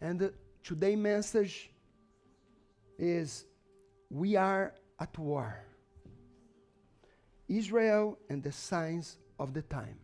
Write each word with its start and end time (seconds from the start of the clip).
And 0.00 0.18
the 0.18 0.32
today 0.62 0.96
message 0.96 1.70
is 2.98 3.44
we 4.08 4.36
are 4.36 4.74
at 4.98 5.16
war. 5.18 5.64
Israel 7.48 8.18
and 8.28 8.42
the 8.42 8.52
signs 8.52 9.18
of 9.38 9.52
the 9.52 9.62
time. 9.62 9.98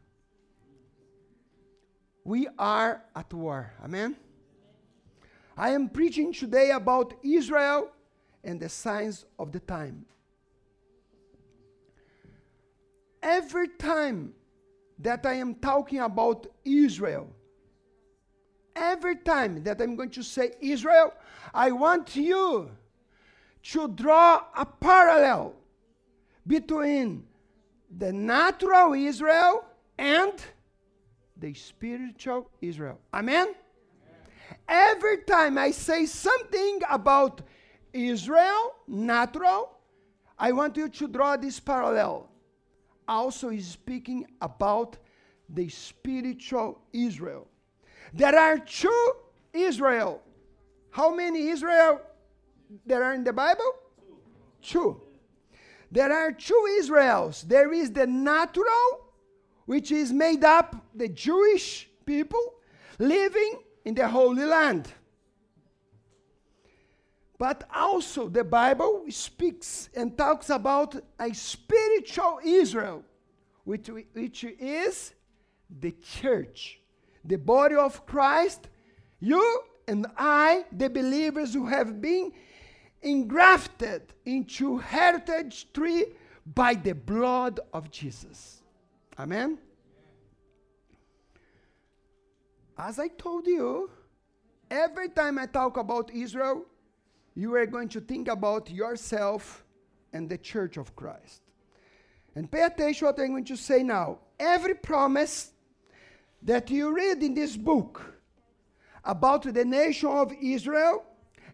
We 2.25 2.49
are 2.59 3.05
at 3.15 3.33
war. 3.33 3.73
Amen. 3.85 4.17
I 5.57 5.71
am 5.71 5.89
preaching 5.89 6.33
today 6.33 6.71
about 6.71 7.15
Israel 7.23 7.91
and 8.43 8.61
the 8.61 8.69
signs 8.69 9.25
of 9.39 9.53
the 9.53 9.61
time. 9.61 10.05
Every 13.23 13.69
time 13.69 14.35
that 14.99 15.25
I 15.25 15.35
am 15.35 15.55
talking 15.55 16.01
about 16.01 16.47
Israel, 16.65 17.29
every 18.77 19.17
time 19.17 19.65
that 19.65 19.81
I'm 19.81 19.97
going 19.97 20.11
to 20.11 20.23
say 20.23 20.53
Israel, 20.61 21.13
I 21.53 21.73
want 21.73 22.15
you 22.15 22.71
to 23.73 23.89
draw 23.89 24.43
a 24.57 24.65
parallel 24.65 25.55
between 26.47 27.25
the 27.99 28.13
natural 28.13 28.93
Israel 28.93 29.65
and 29.99 30.33
the 31.37 31.55
spiritual 31.55 32.51
Israel. 32.61 33.01
Amen? 33.13 33.55
Every 34.69 35.19
time 35.23 35.59
I 35.59 35.71
say 35.71 36.07
something 36.07 36.81
about 36.91 37.43
Israel, 37.93 38.75
natural, 38.87 39.71
I 40.39 40.53
want 40.53 40.77
you 40.77 40.89
to 40.89 41.09
draw 41.09 41.37
this 41.37 41.59
parallel. 41.59 42.29
Also, 43.09 43.51
is 43.51 43.69
speaking 43.69 44.27
about 44.41 44.97
the 45.49 45.69
spiritual 45.69 46.81
Israel. 46.93 47.47
There 48.13 48.39
are 48.39 48.59
two 48.59 49.13
Israel. 49.53 50.23
How 50.91 51.15
many 51.15 51.49
Israel 51.49 52.01
there 52.85 53.03
are 53.03 53.15
in 53.15 53.25
the 53.25 53.33
Bible? 53.33 53.73
Two. 54.63 55.01
There 55.91 56.13
are 56.13 56.33
two 56.33 56.67
Israels. 56.79 57.43
There 57.43 57.73
is 57.73 57.93
the 57.93 58.07
natural, 58.07 59.13
which 59.67 59.93
is 59.93 60.13
made 60.13 60.45
up 60.45 60.77
the 60.95 61.09
Jewish 61.09 61.89
people 62.05 62.55
living 62.99 63.61
in 63.85 63.95
the 63.95 64.09
Holy 64.09 64.45
Land. 64.45 64.93
But 67.39 67.69
also, 67.75 68.29
the 68.29 68.45
Bible 68.45 69.05
speaks 69.11 69.91
and 69.95 70.17
talks 70.17 70.49
about 70.49 70.97
a 71.21 71.35
spiritual 71.35 72.41
Israel, 72.43 73.05
which, 73.65 73.89
which 73.89 74.45
is 74.45 75.13
the 75.81 75.93
church, 75.93 76.81
the 77.27 77.37
body 77.37 77.75
of 77.75 78.07
Christ. 78.07 78.69
You 79.21 79.63
and 79.89 80.07
I, 80.17 80.65
the 80.73 80.89
believers 80.89 81.55
who 81.55 81.67
have 81.67 82.01
been 82.01 82.33
engrafted 83.03 84.15
into 84.25 84.79
heritage 84.79 85.73
tree 85.73 86.07
by 86.55 86.75
the 86.75 86.95
blood 86.95 87.61
of 87.73 87.91
Jesus. 87.91 88.63
Amen. 89.19 89.59
As 92.79 92.99
I 92.99 93.09
told 93.09 93.47
you, 93.47 93.91
every 94.71 95.09
time 95.09 95.39
I 95.39 95.47
talk 95.47 95.77
about 95.77 96.11
Israel, 96.13 96.65
you 97.35 97.55
are 97.55 97.67
going 97.67 97.89
to 97.91 98.01
think 98.01 98.29
about 98.29 98.71
yourself 98.71 99.65
and 100.13 100.29
the 100.29 100.39
church 100.39 100.77
of 100.77 100.95
Christ. 100.95 101.43
And 102.35 102.51
pay 102.51 102.63
attention 102.63 103.07
what 103.07 103.19
I'm 103.19 103.29
going 103.29 103.45
to 103.45 103.57
say 103.57 103.83
now. 103.83 104.19
Every 104.39 104.75
promise 104.75 105.53
that 106.43 106.71
you 106.71 106.95
read 106.95 107.23
in 107.23 107.35
this 107.35 107.57
book 107.57 108.15
about 109.05 109.43
the 109.43 109.65
nation 109.65 110.09
of 110.09 110.33
Israel 110.41 111.05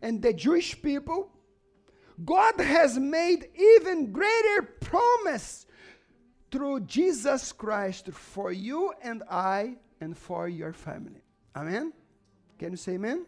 and 0.00 0.20
the 0.20 0.32
Jewish 0.32 0.80
people, 0.80 1.30
God 2.24 2.60
has 2.60 2.98
made 2.98 3.48
even 3.54 4.12
greater 4.12 4.62
promise 4.80 5.66
through 6.50 6.80
Jesus 6.80 7.52
Christ 7.52 8.10
for 8.12 8.52
you 8.52 8.92
and 9.02 9.22
I 9.30 9.76
and 10.00 10.16
for 10.16 10.48
your 10.48 10.72
family. 10.72 11.22
Amen? 11.56 11.92
Can 12.58 12.72
you 12.72 12.76
say 12.76 12.92
amen? 12.92 13.10
amen? 13.10 13.26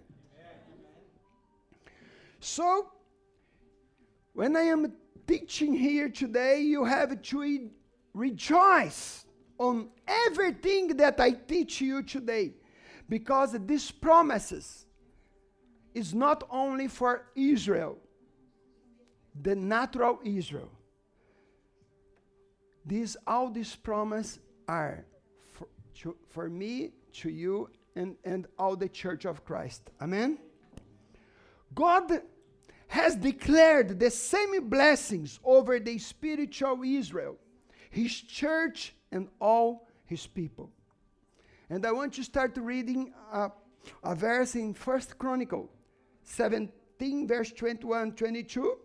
So, 2.41 2.91
when 4.34 4.57
I 4.57 4.62
am 4.62 4.93
teaching 5.27 5.73
here 5.75 6.09
today, 6.09 6.61
you 6.61 6.84
have 6.84 7.21
to 7.23 7.71
rejoice 8.12 9.24
on 9.59 9.88
everything 10.06 10.97
that 10.97 11.20
I 11.20 11.31
teach 11.32 11.81
you 11.81 12.03
today 12.03 12.53
because 13.09 13.56
these 13.66 13.91
promises 13.91 14.87
is 15.94 16.15
not 16.15 16.44
only 16.50 16.88
for 16.88 17.26
Israel, 17.37 17.98
the 19.41 19.54
natural 19.54 20.19
Israel. 20.25 20.70
These 22.87 23.16
all 23.26 23.50
these 23.50 23.75
promises 23.75 24.41
are 24.69 25.04
to, 25.94 26.16
for 26.31 26.48
me, 26.48 26.91
to 27.12 27.31
you, 27.31 27.71
and, 27.97 28.16
and 28.25 28.47
all 28.59 28.76
the 28.76 28.88
church 28.88 29.25
of 29.25 29.44
Christ. 29.44 29.91
Amen? 30.00 30.38
God 31.75 32.22
has 32.88 33.16
declared 33.16 33.98
the 33.98 34.10
same 34.10 34.69
blessings 34.69 35.41
over 35.44 35.78
the 35.78 35.98
spiritual 35.98 36.82
Israel, 36.84 37.36
his 37.91 38.21
church, 38.21 38.94
and 39.15 39.29
all 39.41 39.89
his 40.05 40.27
people. 40.27 40.71
And 41.71 41.87
I 41.87 41.93
want 41.93 42.13
to 42.15 42.23
start 42.23 42.57
reading 42.59 43.15
a, 43.33 43.51
a 44.03 44.15
verse 44.15 44.55
in 44.55 44.75
First 44.75 45.19
Chronicle 45.19 45.71
17, 46.23 47.27
verse 47.27 47.53
21 47.53 48.13
22 48.13 48.79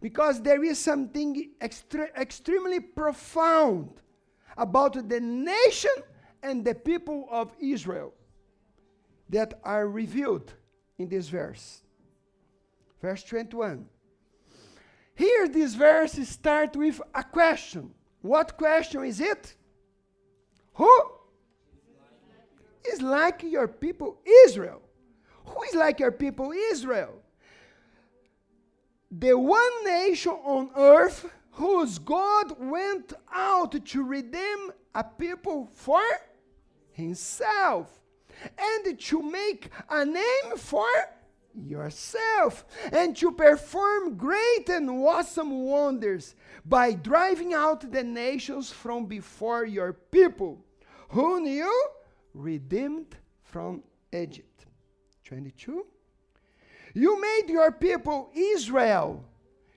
because 0.00 0.40
there 0.42 0.62
is 0.62 0.78
something 0.78 1.50
extre- 1.60 2.14
extremely 2.16 2.80
profound 2.80 4.00
about 4.56 5.08
the 5.08 5.20
nation 5.20 5.90
and 6.42 6.64
the 6.64 6.74
people 6.74 7.26
of 7.30 7.54
Israel 7.60 8.14
that 9.28 9.60
are 9.64 9.88
revealed 9.88 10.54
in 10.98 11.08
this 11.08 11.28
verse. 11.28 11.82
Verse 13.00 13.22
21. 13.24 13.86
Here, 15.14 15.48
this 15.48 15.74
verse 15.74 16.12
starts 16.28 16.76
with 16.76 17.00
a 17.14 17.24
question. 17.24 17.92
What 18.22 18.56
question 18.56 19.04
is 19.04 19.20
it? 19.20 19.54
Who 20.74 21.02
is 22.92 23.00
like 23.02 23.42
your 23.42 23.68
people 23.68 24.18
Israel? 24.44 24.82
Who 25.44 25.62
is 25.64 25.74
like 25.74 26.00
your 26.00 26.12
people 26.12 26.52
Israel? 26.52 27.14
The 29.10 29.38
one 29.38 29.84
nation 29.84 30.32
on 30.32 30.70
earth 30.76 31.30
whose 31.52 31.98
God 31.98 32.54
went 32.60 33.12
out 33.32 33.84
to 33.84 34.04
redeem 34.04 34.72
a 34.94 35.02
people 35.02 35.68
for 35.74 36.00
himself 36.92 38.00
and 38.58 38.98
to 38.98 39.22
make 39.22 39.70
a 39.90 40.04
name 40.04 40.56
for 40.56 40.86
yourself 41.66 42.64
and 42.92 43.16
to 43.16 43.32
perform 43.32 44.16
great 44.16 44.68
and 44.68 44.88
awesome 44.90 45.64
wonders 45.64 46.34
by 46.64 46.92
driving 46.92 47.54
out 47.54 47.90
the 47.90 48.04
nations 48.04 48.70
from 48.70 49.06
before 49.06 49.64
your 49.64 49.92
people, 49.92 50.64
whom 51.08 51.46
you 51.46 51.72
redeemed 52.34 53.16
from 53.42 53.82
Egypt. 54.12 54.66
22. 55.24 55.84
You 56.94 57.20
made 57.20 57.48
your 57.48 57.72
people 57.72 58.30
Israel 58.34 59.24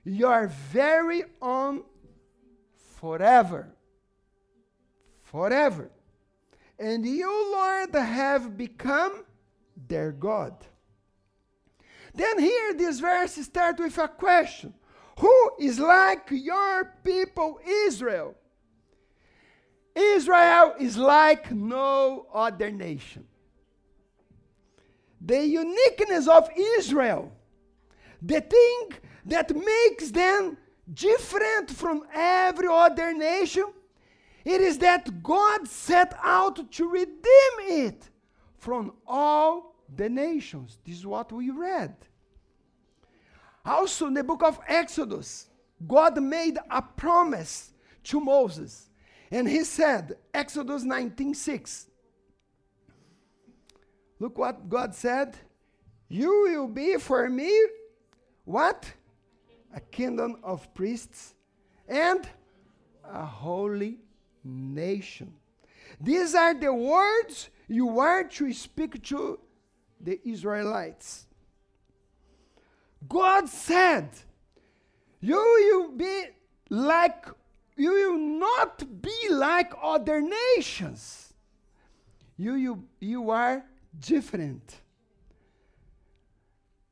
your 0.04 0.48
very 0.48 1.24
own 1.42 1.84
forever. 3.00 3.70
Forever. 5.24 5.92
And 6.80 7.06
you, 7.06 7.52
Lord, 7.54 7.94
have 7.94 8.58
become 8.58 9.24
their 9.88 10.12
God. 10.12 10.56
Then 12.14 12.40
here 12.40 12.74
this 12.74 13.00
verse 13.00 13.36
starts 13.36 13.80
with 13.80 13.98
a 13.98 14.08
question. 14.08 14.74
Who 15.20 15.52
is 15.60 15.80
like 15.80 16.28
your 16.32 16.96
people 17.04 17.60
Israel? 17.66 18.36
Israel 19.96 20.76
is 20.80 20.98
like 20.98 21.52
no 21.52 22.28
other 22.34 22.72
nation. 22.72 23.28
The 25.20 25.46
uniqueness 25.46 26.28
of 26.28 26.50
Israel, 26.56 27.32
the 28.22 28.42
thing 28.42 28.90
that 29.26 29.56
makes 29.56 30.12
them 30.12 30.58
different 30.92 31.70
from 31.70 32.04
every 32.14 32.68
other 32.68 33.14
nation, 33.14 33.66
it 34.44 34.62
is 34.62 34.80
that 34.80 35.22
God 35.22 35.68
set 35.68 36.18
out 36.24 36.72
to 36.72 36.90
redeem 36.90 37.56
it 37.60 38.10
from 38.58 38.94
all 39.06 39.71
the 39.96 40.10
nations. 40.10 40.78
This 40.86 40.98
is 40.98 41.06
what 41.06 41.32
we 41.32 41.50
read. 41.50 41.96
Also, 43.66 44.08
in 44.08 44.14
the 44.14 44.24
book 44.24 44.44
of 44.44 44.60
Exodus, 44.68 45.48
God 45.88 46.22
made 46.22 46.58
a 46.70 46.82
promise 46.82 47.74
to 48.06 48.20
Moses. 48.20 48.90
And 49.30 49.48
he 49.48 49.64
said, 49.64 50.18
Exodus 50.34 50.84
19:6, 50.84 51.86
Look 54.20 54.38
what 54.38 54.70
God 54.70 54.94
said. 54.94 55.36
You 56.08 56.44
will 56.44 56.68
be 56.68 56.98
for 56.98 57.28
me 57.30 57.52
what? 58.46 58.92
A 59.74 59.80
kingdom 59.80 60.38
of 60.44 60.72
priests 60.74 61.34
and 61.88 62.28
a 63.04 63.26
holy 63.26 63.98
nation. 64.44 65.34
These 66.00 66.36
are 66.36 66.54
the 66.54 66.74
words 66.74 67.50
you 67.68 68.00
are 68.00 68.24
to 68.26 68.54
speak 68.54 69.02
to 69.04 69.40
the 70.04 70.20
Israelites. 70.28 71.26
God 73.08 73.48
said, 73.50 74.10
You 75.20 75.36
will 75.36 75.92
be 75.92 76.26
like, 76.70 77.26
you 77.76 77.92
will 77.92 78.18
not 78.18 79.02
be 79.02 79.30
like 79.30 79.74
other 79.82 80.22
nations. 80.22 81.34
You, 82.38 82.56
you, 82.56 82.84
you 83.00 83.30
are 83.30 83.64
different. 84.00 84.82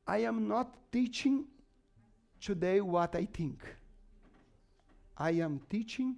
I 0.06 0.18
am 0.18 0.48
not 0.48 0.74
teaching 0.90 1.44
today 2.40 2.80
what 2.80 3.14
I 3.14 3.26
think. 3.26 3.62
I 5.16 5.32
am 5.32 5.60
teaching 5.68 6.16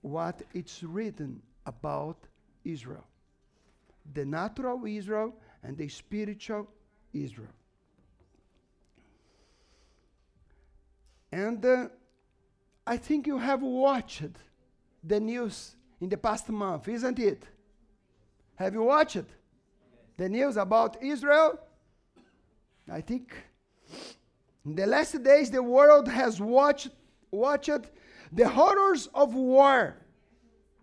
what 0.00 0.42
it's 0.54 0.82
written 0.82 1.42
about 1.66 2.16
Israel 2.64 3.04
the 4.12 4.24
natural 4.24 4.84
Israel 4.86 5.34
and 5.62 5.76
the 5.76 5.88
spiritual 5.88 6.68
Israel. 7.12 7.48
And 11.30 11.64
uh, 11.64 11.88
I 12.86 12.96
think 12.96 13.26
you 13.26 13.38
have 13.38 13.62
watched 13.62 14.22
the 15.04 15.20
news 15.20 15.76
in 16.00 16.08
the 16.08 16.16
past 16.16 16.48
month, 16.48 16.88
isn't 16.88 17.18
it? 17.18 17.44
Have 18.56 18.74
you 18.74 18.82
watched 18.82 19.24
the 20.16 20.28
news 20.28 20.56
about 20.56 21.02
Israel? 21.02 21.58
I 22.90 23.00
think 23.00 23.34
in 24.64 24.74
the 24.74 24.86
last 24.86 25.22
days 25.22 25.50
the 25.50 25.62
world 25.62 26.08
has 26.08 26.40
watched 26.40 26.88
watched 27.30 27.90
the 28.32 28.48
horrors 28.48 29.08
of 29.14 29.34
war 29.34 29.96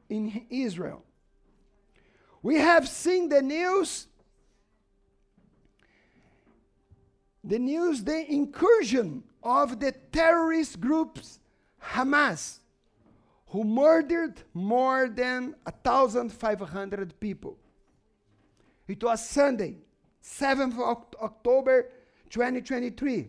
in 0.10 0.45
Israel. 0.50 1.04
We 2.45 2.57
have 2.57 2.88
seen 2.88 3.27
the 3.27 3.42
news 3.42 4.06
the 7.44 7.57
news 7.57 8.03
the 8.03 8.31
incursion 8.31 9.24
of 9.42 9.80
the 9.80 9.94
terrorist 10.12 10.80
groups 10.80 11.39
Hamas 11.83 12.59
who 13.47 13.63
murdered 13.63 14.44
more 14.53 15.09
than 15.09 15.56
1500 15.63 17.19
people. 17.19 17.57
It 18.88 19.03
was 19.03 19.27
Sunday, 19.27 19.77
7th 20.21 20.74
of 20.74 21.03
October 21.19 21.89
2023. 22.30 23.27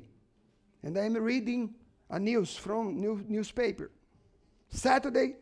And 0.82 0.98
I'm 0.98 1.14
reading 1.14 1.74
a 2.10 2.18
news 2.18 2.54
from 2.54 3.00
new 3.00 3.24
newspaper. 3.26 3.90
Saturday, 4.68 5.36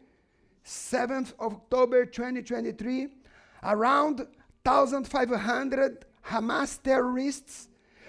7th 0.64 1.32
of 1.40 1.54
October 1.54 2.06
2023, 2.06 3.23
around 3.64 4.26
1,500 4.64 6.04
Hamas 6.26 6.82
terrorists 6.82 7.68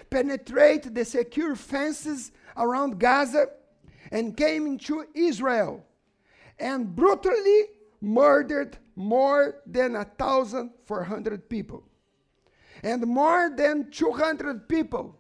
penetrated 0.10 0.96
the 0.96 1.06
secure 1.06 1.56
fences 1.56 2.32
around 2.58 3.00
Gaza 3.00 3.48
and 4.12 4.38
came 4.38 4.66
into 4.68 5.06
Israel 5.14 5.84
and 6.60 6.96
brutally 6.96 7.64
murdered 8.02 8.78
more 8.96 9.62
than 9.66 9.94
1,400 9.94 11.50
people. 11.50 11.84
And 12.84 13.06
more 13.06 13.52
than 13.56 13.90
200 13.92 14.70
people, 14.70 15.18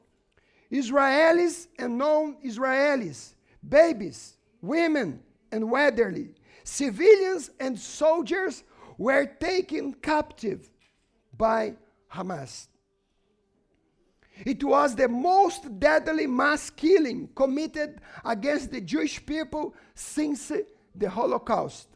Israelis 0.71 1.67
and 1.79 1.97
non 1.97 2.37
Israelis, 2.45 3.33
babies, 3.67 4.37
women, 4.61 5.21
and 5.51 5.63
elderly, 5.63 6.35
civilians 6.63 7.51
and 7.59 7.77
soldiers 7.77 8.63
were 8.97 9.25
taken 9.25 9.93
captive 9.93 10.69
by 11.37 11.75
Hamas. 12.11 12.67
It 14.45 14.63
was 14.63 14.95
the 14.95 15.07
most 15.07 15.79
deadly 15.79 16.27
mass 16.27 16.69
killing 16.69 17.29
committed 17.35 18.01
against 18.23 18.71
the 18.71 18.81
Jewish 18.81 19.25
people 19.25 19.73
since 19.93 20.51
the 20.93 21.09
Holocaust. 21.09 21.87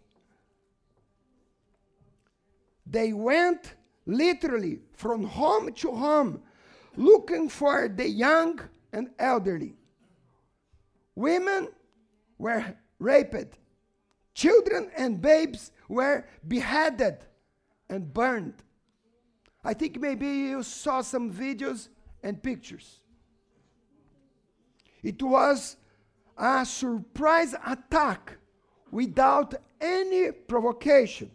They 2.86 3.14
went 3.14 3.76
literally 4.06 4.80
from 4.94 5.24
home 5.24 5.72
to 5.74 5.92
home 5.92 6.42
looking 6.96 7.50
for 7.50 7.88
the 7.88 8.08
young 8.08 8.60
and 8.92 9.10
elderly. 9.20 9.76
Women 11.16 11.68
were 12.38 12.76
raped, 13.00 13.58
children 14.34 14.90
and 14.98 15.22
babes 15.22 15.72
were 15.90 16.26
beheaded 16.48 17.18
and 17.90 18.14
burned. 18.14 18.64
I 19.64 19.74
think 19.74 20.00
maybe 20.00 20.28
you 20.28 20.64
saw 20.64 21.02
some 21.02 21.34
videos 21.34 21.90
and 22.24 22.42
pictures. 22.42 23.02
It 25.04 25.22
was 25.22 25.76
a 26.38 26.66
surprise 26.66 27.56
attack 27.66 28.38
without 28.92 29.56
any 29.82 30.32
provocation. 30.32 31.32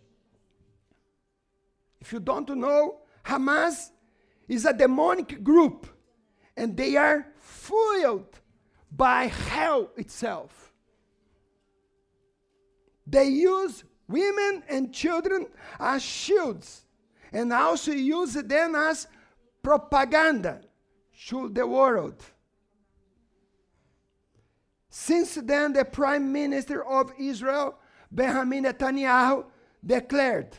If 2.00 2.12
you 2.12 2.20
don't 2.20 2.48
know, 2.56 3.00
Hamas 3.24 3.90
is 4.48 4.64
a 4.64 4.72
demonic 4.72 5.42
group 5.42 5.86
and 6.56 6.76
they 6.76 6.96
are 6.96 7.26
fueled 7.38 8.40
by 8.90 9.26
hell 9.26 9.90
itself. 9.96 10.72
They 13.06 13.26
use 13.26 13.84
women 14.08 14.62
and 14.68 14.92
children 14.92 15.46
as 15.78 16.02
shields 16.02 16.84
and 17.32 17.52
also 17.52 17.92
use 17.92 18.34
them 18.34 18.74
as 18.74 19.06
propaganda 19.62 20.60
to 21.26 21.48
the 21.48 21.66
world. 21.66 22.22
Since 24.88 25.34
then, 25.34 25.72
the 25.72 25.84
Prime 25.84 26.32
Minister 26.32 26.84
of 26.84 27.12
Israel, 27.18 27.78
Benjamin 28.12 28.64
Netanyahu, 28.64 29.44
declared, 29.84 30.56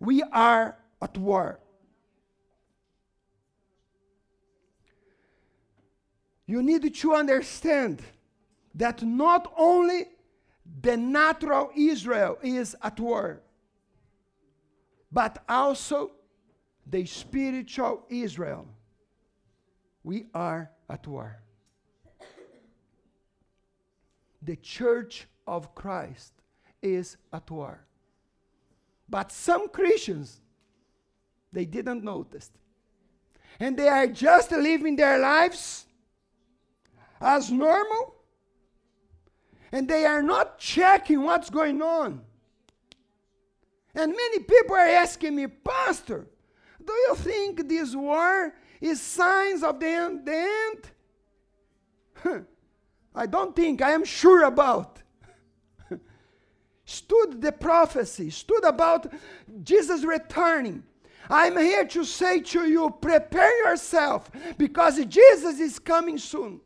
We 0.00 0.22
are 0.22 0.76
at 1.00 1.16
war. 1.16 1.60
You 6.46 6.60
need 6.60 6.92
to 6.92 7.14
understand 7.14 8.02
that 8.74 9.02
not 9.04 9.52
only 9.56 10.08
the 10.82 10.96
natural 10.96 11.70
Israel 11.76 12.38
is 12.42 12.76
at 12.82 12.98
war, 13.00 13.40
but 15.10 15.42
also 15.48 16.12
the 16.86 17.04
spiritual 17.06 18.04
Israel 18.08 18.66
we 20.02 20.26
are 20.34 20.70
at 20.88 21.06
war. 21.06 21.42
The 24.42 24.56
church 24.56 25.26
of 25.46 25.74
Christ 25.74 26.32
is 26.82 27.16
at 27.32 27.50
war. 27.50 27.84
But 29.08 29.32
some 29.32 29.68
Christians, 29.68 30.40
they 31.52 31.64
didn't 31.64 32.02
notice. 32.04 32.50
And 33.58 33.76
they 33.76 33.88
are 33.88 34.06
just 34.06 34.50
living 34.52 34.96
their 34.96 35.18
lives 35.18 35.84
as 37.20 37.50
normal. 37.50 38.14
And 39.72 39.88
they 39.88 40.04
are 40.04 40.22
not 40.22 40.58
checking 40.58 41.22
what's 41.22 41.50
going 41.50 41.80
on. 41.80 42.22
And 43.94 44.12
many 44.12 44.38
people 44.40 44.76
are 44.76 44.78
asking 44.78 45.34
me, 45.36 45.46
Pastor, 45.46 46.26
do 46.84 46.92
you 46.92 47.14
think 47.16 47.68
this 47.68 47.94
war 47.94 48.54
is 48.80 49.00
signs 49.00 49.62
of 49.62 49.78
the 49.78 49.86
end. 49.86 50.26
The 50.26 50.80
end. 52.24 52.46
I 53.14 53.26
don't 53.26 53.54
think, 53.54 53.82
I 53.82 53.90
am 53.90 54.04
sure 54.04 54.44
about. 54.44 55.02
stood 56.84 57.40
the 57.40 57.52
prophecy, 57.52 58.30
stood 58.30 58.64
about 58.64 59.12
Jesus 59.62 60.04
returning. 60.04 60.82
I'm 61.28 61.56
here 61.58 61.84
to 61.86 62.04
say 62.04 62.40
to 62.40 62.68
you, 62.68 62.96
prepare 63.00 63.70
yourself 63.70 64.30
because 64.58 65.04
Jesus 65.06 65.60
is 65.60 65.78
coming 65.78 66.18
soon. 66.18 66.60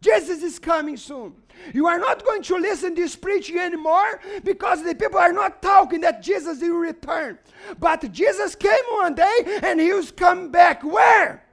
Jesus 0.00 0.42
is 0.42 0.58
coming 0.58 0.96
soon. 0.96 1.34
You 1.74 1.88
are 1.88 1.98
not 1.98 2.24
going 2.24 2.42
to 2.42 2.56
listen 2.56 2.94
to 2.94 3.02
this 3.02 3.16
preaching 3.16 3.58
anymore 3.58 4.20
because 4.44 4.84
the 4.84 4.94
people 4.94 5.18
are 5.18 5.32
not 5.32 5.60
talking 5.60 6.02
that 6.02 6.22
Jesus 6.22 6.60
will 6.60 6.76
return. 6.76 7.38
But 7.78 8.12
Jesus 8.12 8.54
came 8.54 8.84
one 8.92 9.14
day 9.14 9.60
and 9.62 9.80
he 9.80 9.92
was 9.92 10.12
coming 10.12 10.50
back. 10.50 10.84
Where? 10.84 11.44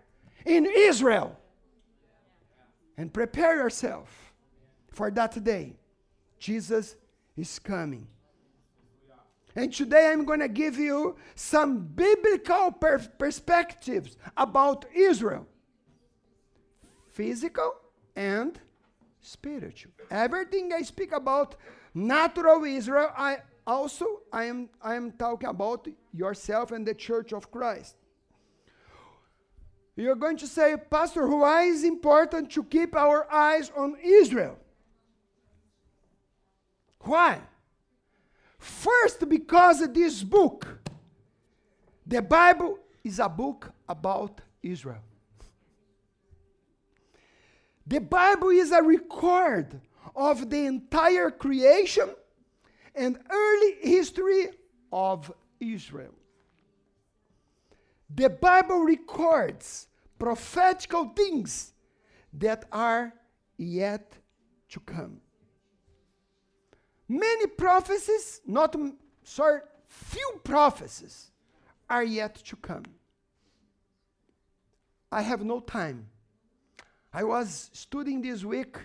In 0.46 0.66
Israel. 0.66 1.40
And 2.98 3.12
prepare 3.12 3.58
yourself 3.58 4.34
for 4.92 5.10
that 5.12 5.44
day. 5.44 5.76
Jesus 6.38 6.96
is 7.36 7.58
coming. 7.58 8.08
And 9.56 9.74
today 9.74 10.12
I'm 10.12 10.26
going 10.26 10.42
to 10.42 10.50
give 10.50 10.78
you 10.78 11.16
some 11.34 11.80
biblical 11.80 12.72
per- 12.74 13.00
perspectives 13.18 14.18
about 14.38 14.86
Israel 14.94 15.48
physical 17.16 17.74
and 18.16 18.60
spiritual. 19.22 19.92
Everything 20.10 20.72
I 20.74 20.82
speak 20.82 21.12
about 21.12 21.56
natural 21.94 22.64
Israel, 22.64 23.12
I 23.18 23.38
also 23.66 24.22
I 24.32 24.46
am 24.46 24.70
I 24.82 24.96
am 24.96 25.12
talking 25.12 25.50
about 25.50 25.88
yourself 26.14 26.72
and 26.72 26.86
the 26.86 26.94
church 26.94 27.34
of 27.34 27.52
Christ. 27.52 27.96
You're 29.96 30.16
going 30.16 30.38
to 30.38 30.48
say, 30.48 30.76
Pastor, 30.90 31.26
why 31.28 31.64
is 31.64 31.84
important 31.84 32.52
to 32.52 32.64
keep 32.64 32.96
our 32.96 33.32
eyes 33.32 33.72
on 33.76 33.96
Israel? 34.04 34.58
Why? 37.00 37.40
First, 38.58 39.30
because 39.30 39.88
this 39.94 40.22
book, 40.22 40.80
the 42.06 42.22
Bible, 42.22 42.80
is 43.04 43.20
a 43.20 43.30
book 43.30 43.72
about 43.88 44.42
Israel. 44.62 45.04
The 47.88 48.02
Bible 48.02 48.50
is 48.50 48.72
a 48.72 48.82
record 48.82 49.80
of 50.16 50.50
the 50.50 50.66
entire 50.66 51.30
creation 51.30 52.10
and 52.96 53.20
early 53.30 53.76
history 53.82 54.48
of 54.92 55.32
Israel. 55.60 56.16
The 58.14 58.30
Bible 58.30 58.80
records 58.80 59.88
prophetical 60.18 61.10
things 61.10 61.74
that 62.34 62.66
are 62.72 63.14
yet 63.58 64.14
to 64.70 64.80
come. 64.80 65.20
Many 67.08 67.48
prophecies, 67.48 68.42
not 68.48 68.76
sorry, 69.24 69.62
few 69.88 70.42
prophecies 70.44 71.32
are 71.90 72.04
yet 72.04 72.36
to 72.36 72.56
come. 72.56 72.86
I 75.12 75.22
have 75.22 75.44
no 75.44 75.60
time. 75.60 76.08
I 77.16 77.24
was 77.24 77.70
studying 77.72 78.22
this 78.22 78.44
week. 78.44 78.76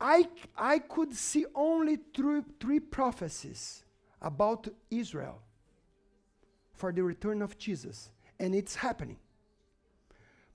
I, 0.00 0.28
I 0.56 0.78
could 0.78 1.12
see 1.12 1.46
only 1.52 1.98
three, 2.14 2.42
three 2.60 2.78
prophecies 2.78 3.82
about 4.22 4.68
Israel 4.88 5.42
for 6.74 6.92
the 6.92 7.02
return 7.02 7.42
of 7.42 7.58
Jesus, 7.58 8.10
and 8.38 8.54
it's 8.54 8.76
happening. 8.76 9.18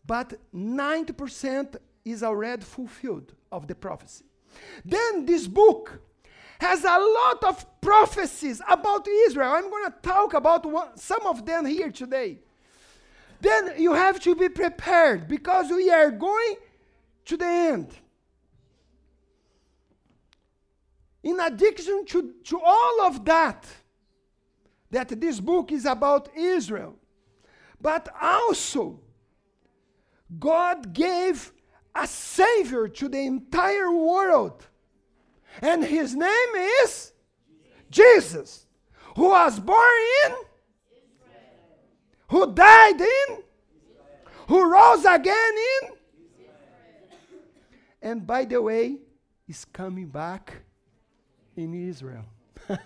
But 0.07 0.35
90% 0.55 1.75
is 2.05 2.23
already 2.23 2.63
fulfilled 2.63 3.33
of 3.51 3.67
the 3.67 3.75
prophecy. 3.75 4.23
Then 4.85 5.25
this 5.25 5.47
book 5.47 5.99
has 6.61 6.85
a 6.85 6.97
lot 6.97 7.43
of 7.43 7.81
prophecies 7.81 8.61
about 8.69 9.05
Israel. 9.27 9.51
I'm 9.51 9.69
going 9.69 9.91
to 9.91 9.97
talk 10.01 10.33
about 10.33 10.65
one, 10.65 10.95
some 10.95 11.27
of 11.27 11.45
them 11.45 11.65
here 11.65 11.91
today. 11.91 12.39
Then 13.45 13.73
you 13.77 13.93
have 13.93 14.19
to 14.21 14.33
be 14.33 14.49
prepared 14.49 15.27
because 15.27 15.69
we 15.69 15.91
are 15.91 16.09
going 16.09 16.55
to 17.25 17.37
the 17.37 17.45
end. 17.45 17.95
In 21.21 21.39
addition 21.39 22.05
to, 22.07 22.33
to 22.45 22.59
all 22.59 23.01
of 23.01 23.23
that, 23.25 23.67
that 24.89 25.21
this 25.21 25.39
book 25.39 25.71
is 25.71 25.85
about 25.85 26.35
Israel, 26.35 26.95
but 27.79 28.09
also 28.19 28.99
God 30.39 30.91
gave 30.91 31.53
a 31.93 32.07
Savior 32.07 32.87
to 32.87 33.07
the 33.07 33.19
entire 33.19 33.91
world. 33.91 34.65
And 35.61 35.83
his 35.83 36.15
name 36.15 36.55
is 36.83 37.13
Jesus, 37.91 38.65
who 39.15 39.29
was 39.29 39.59
born 39.59 39.99
in, 40.25 40.35
who 42.27 42.53
died 42.53 42.99
in, 43.01 43.43
who 44.47 44.71
rose 44.71 45.05
again 45.05 45.53
in, 45.81 45.89
and 48.01 48.25
by 48.25 48.45
the 48.45 48.61
way, 48.61 48.97
is 49.47 49.65
coming 49.65 50.07
back 50.07 50.53
in 51.55 51.73
Israel. 51.89 52.25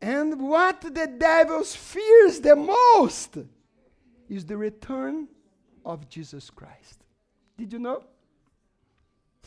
and 0.00 0.40
what 0.40 0.80
the 0.82 1.06
devil 1.06 1.64
fears 1.64 2.40
the 2.40 2.56
most 2.56 3.38
is 4.28 4.44
the 4.46 4.56
return 4.56 5.28
of 5.84 6.08
Jesus 6.08 6.48
Christ. 6.50 7.04
Did 7.56 7.72
you 7.72 7.78
know? 7.78 8.04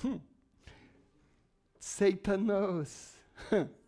Hmm. 0.02 0.18
Satan 1.80 2.48
knows 2.48 3.14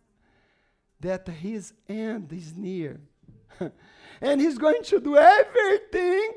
that 1.00 1.28
his 1.28 1.72
end 1.88 2.32
is 2.32 2.56
near. 2.56 3.00
and 4.20 4.40
he's 4.40 4.58
going 4.58 4.82
to 4.84 5.00
do 5.00 5.16
everything 5.16 6.32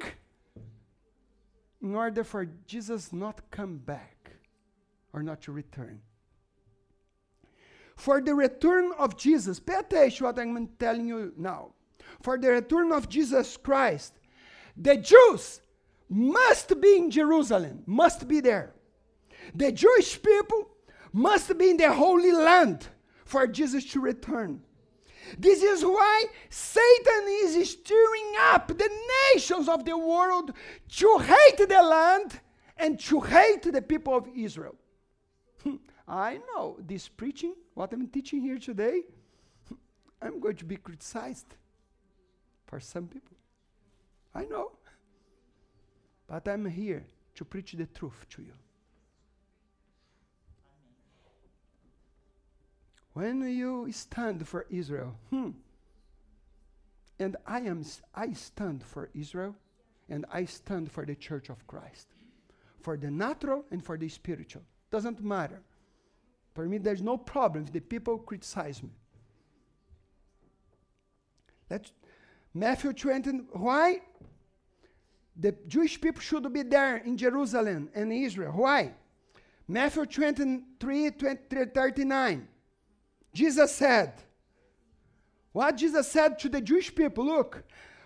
in 1.81 1.95
order 1.95 2.23
for 2.23 2.47
Jesus 2.65 3.13
not 3.13 3.37
to 3.37 3.43
come 3.51 3.77
back 3.77 4.31
or 5.13 5.23
not 5.23 5.41
to 5.43 5.51
return. 5.51 6.01
For 7.95 8.21
the 8.21 8.33
return 8.33 8.91
of 8.97 9.17
Jesus, 9.17 9.59
pay 9.59 9.75
attention 9.75 10.25
what 10.25 10.39
I'm 10.39 10.67
telling 10.79 11.07
you 11.07 11.33
now. 11.37 11.73
For 12.21 12.37
the 12.37 12.49
return 12.51 12.91
of 12.91 13.09
Jesus 13.09 13.57
Christ, 13.57 14.13
the 14.75 14.97
Jews 14.97 15.61
must 16.09 16.79
be 16.79 16.97
in 16.97 17.11
Jerusalem, 17.11 17.83
must 17.85 18.27
be 18.27 18.39
there. 18.39 18.73
The 19.53 19.71
Jewish 19.71 20.21
people 20.21 20.69
must 21.11 21.57
be 21.57 21.71
in 21.71 21.77
the 21.77 21.91
Holy 21.91 22.31
Land 22.31 22.87
for 23.29 23.45
Jesus 23.45 23.85
to 23.91 23.99
return. 23.99 24.59
This 25.37 25.61
is 25.61 25.85
why 25.85 26.25
Satan 26.49 27.23
is 27.43 27.71
stirring 27.71 28.33
up 28.39 28.69
the 28.69 28.89
nations 29.33 29.69
of 29.69 29.85
the 29.85 29.95
world 29.95 30.51
to 30.97 31.17
hate 31.19 31.69
the 31.69 31.83
land 31.83 32.39
and 32.75 32.99
to 33.01 33.19
hate 33.19 33.71
the 33.71 33.83
people 33.83 34.15
of 34.17 34.27
Israel. 34.35 34.75
I 36.07 36.39
know 36.49 36.77
this 36.79 37.07
preaching, 37.07 37.53
what 37.75 37.93
I'm 37.93 38.07
teaching 38.07 38.41
here 38.41 38.57
today, 38.57 39.03
I'm 40.23 40.39
going 40.39 40.55
to 40.55 40.65
be 40.65 40.77
criticized 40.77 41.53
for 42.65 42.79
some 42.79 43.07
people. 43.07 43.37
I 44.33 44.45
know. 44.45 44.71
But 46.25 46.47
I'm 46.47 46.65
here 46.65 47.05
to 47.35 47.45
preach 47.45 47.73
the 47.73 47.85
truth 47.85 48.25
to 48.31 48.41
you. 48.41 48.53
When 53.19 53.41
you 53.41 53.91
stand 53.91 54.47
for 54.47 54.65
Israel, 54.69 55.13
hmm, 55.29 55.49
and 57.19 57.35
I 57.45 57.59
am 57.59 57.83
I 58.15 58.31
stand 58.31 58.81
for 58.81 59.09
Israel 59.13 59.57
and 60.07 60.25
I 60.31 60.45
stand 60.45 60.89
for 60.89 61.05
the 61.05 61.15
church 61.15 61.49
of 61.49 61.67
Christ. 61.67 62.07
For 62.79 62.95
the 62.95 63.11
natural 63.11 63.65
and 63.71 63.83
for 63.83 63.97
the 63.97 64.07
spiritual. 64.07 64.61
Doesn't 64.89 65.21
matter. 65.21 65.59
For 66.55 66.65
me, 66.65 66.77
there's 66.77 67.01
no 67.01 67.17
problem 67.17 67.65
if 67.65 67.73
the 67.73 67.81
people 67.81 68.19
criticize 68.19 68.81
me. 68.81 68.91
Let's 71.69 71.91
Matthew 72.53 72.93
20. 72.93 73.31
Why? 73.51 73.99
The 75.35 75.57
Jewish 75.67 75.99
people 75.99 76.21
should 76.21 76.53
be 76.53 76.63
there 76.63 76.95
in 76.95 77.17
Jerusalem 77.17 77.89
and 77.93 78.13
Israel. 78.13 78.53
Why? 78.53 78.93
Matthew 79.67 80.05
23, 80.05 81.11
20, 81.11 81.65
39. 81.65 82.47
Jesus 83.33 83.75
said, 83.75 84.13
what 85.51 85.77
Jesus 85.77 86.07
said 86.07 86.39
to 86.39 86.49
the 86.49 86.61
Jewish 86.61 86.93
people 86.93 87.25
look, 87.25 87.63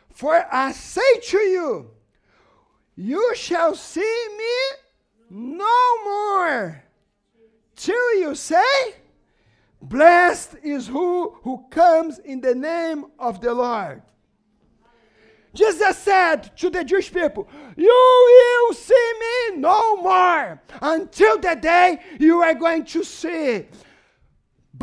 for 0.10 0.46
I 0.52 0.72
say 0.72 1.20
to 1.20 1.38
you, 1.38 1.92
you 2.96 3.36
shall 3.36 3.76
see 3.76 4.28
me 4.38 4.78
no 5.30 6.04
more 6.04 6.84
till 7.76 8.20
you 8.20 8.36
say, 8.36 8.96
Blessed 9.82 10.56
is 10.64 10.88
who 10.88 11.32
who 11.42 11.66
comes 11.70 12.20
in 12.20 12.40
the 12.40 12.56
name 12.56 13.06
of 13.20 13.42
the 13.42 13.54
Lord. 13.54 14.02
Jesus 15.54 15.98
said 15.98 16.56
to 16.58 16.70
the 16.70 16.84
Jewish 16.84 17.12
people, 17.12 17.48
You 17.76 18.68
will 18.68 18.74
see 18.74 19.12
me 19.20 19.58
no 19.58 19.98
more 19.98 20.62
until 20.82 21.38
the 21.38 21.56
day 21.56 22.00
you 22.20 22.42
are 22.42 22.54
going 22.54 22.86
to 22.86 23.04
see 23.04 23.66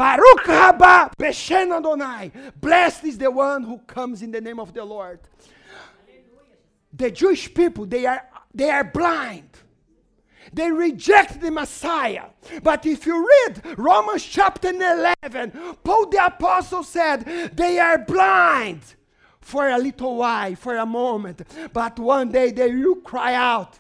Baruch 0.00 0.46
haba 0.46 1.12
Beshem 1.14 1.76
Adonai. 1.76 2.32
Blessed 2.58 3.04
is 3.04 3.18
the 3.18 3.30
one 3.30 3.62
who 3.64 3.76
comes 3.80 4.22
in 4.22 4.30
the 4.30 4.40
name 4.40 4.58
of 4.58 4.72
the 4.72 4.82
Lord. 4.82 5.20
The 6.90 7.10
Jewish 7.10 7.52
people, 7.52 7.84
they 7.84 8.06
are, 8.06 8.26
they 8.54 8.70
are 8.70 8.82
blind. 8.82 9.50
They 10.54 10.70
reject 10.70 11.42
the 11.42 11.50
Messiah. 11.50 12.30
But 12.62 12.86
if 12.86 13.04
you 13.04 13.28
read 13.28 13.78
Romans 13.78 14.24
chapter 14.24 14.70
11, 14.70 15.52
Paul 15.84 16.06
the 16.06 16.24
Apostle 16.24 16.82
said, 16.82 17.52
They 17.54 17.78
are 17.78 17.98
blind 17.98 18.80
for 19.42 19.68
a 19.68 19.76
little 19.76 20.16
while, 20.16 20.54
for 20.54 20.78
a 20.78 20.86
moment, 20.86 21.42
but 21.74 21.98
one 21.98 22.32
day 22.32 22.52
they 22.52 22.74
will 22.74 22.96
cry 22.96 23.34
out. 23.34 23.78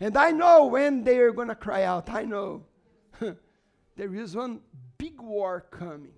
And 0.00 0.16
I 0.16 0.30
know 0.30 0.64
when 0.64 1.04
they 1.04 1.18
are 1.18 1.32
going 1.32 1.48
to 1.48 1.54
cry 1.54 1.82
out. 1.82 2.08
I 2.08 2.24
know. 2.24 2.62
there 3.20 4.14
is 4.14 4.34
one 4.34 4.60
big 5.00 5.18
war 5.20 5.64
coming. 5.70 6.12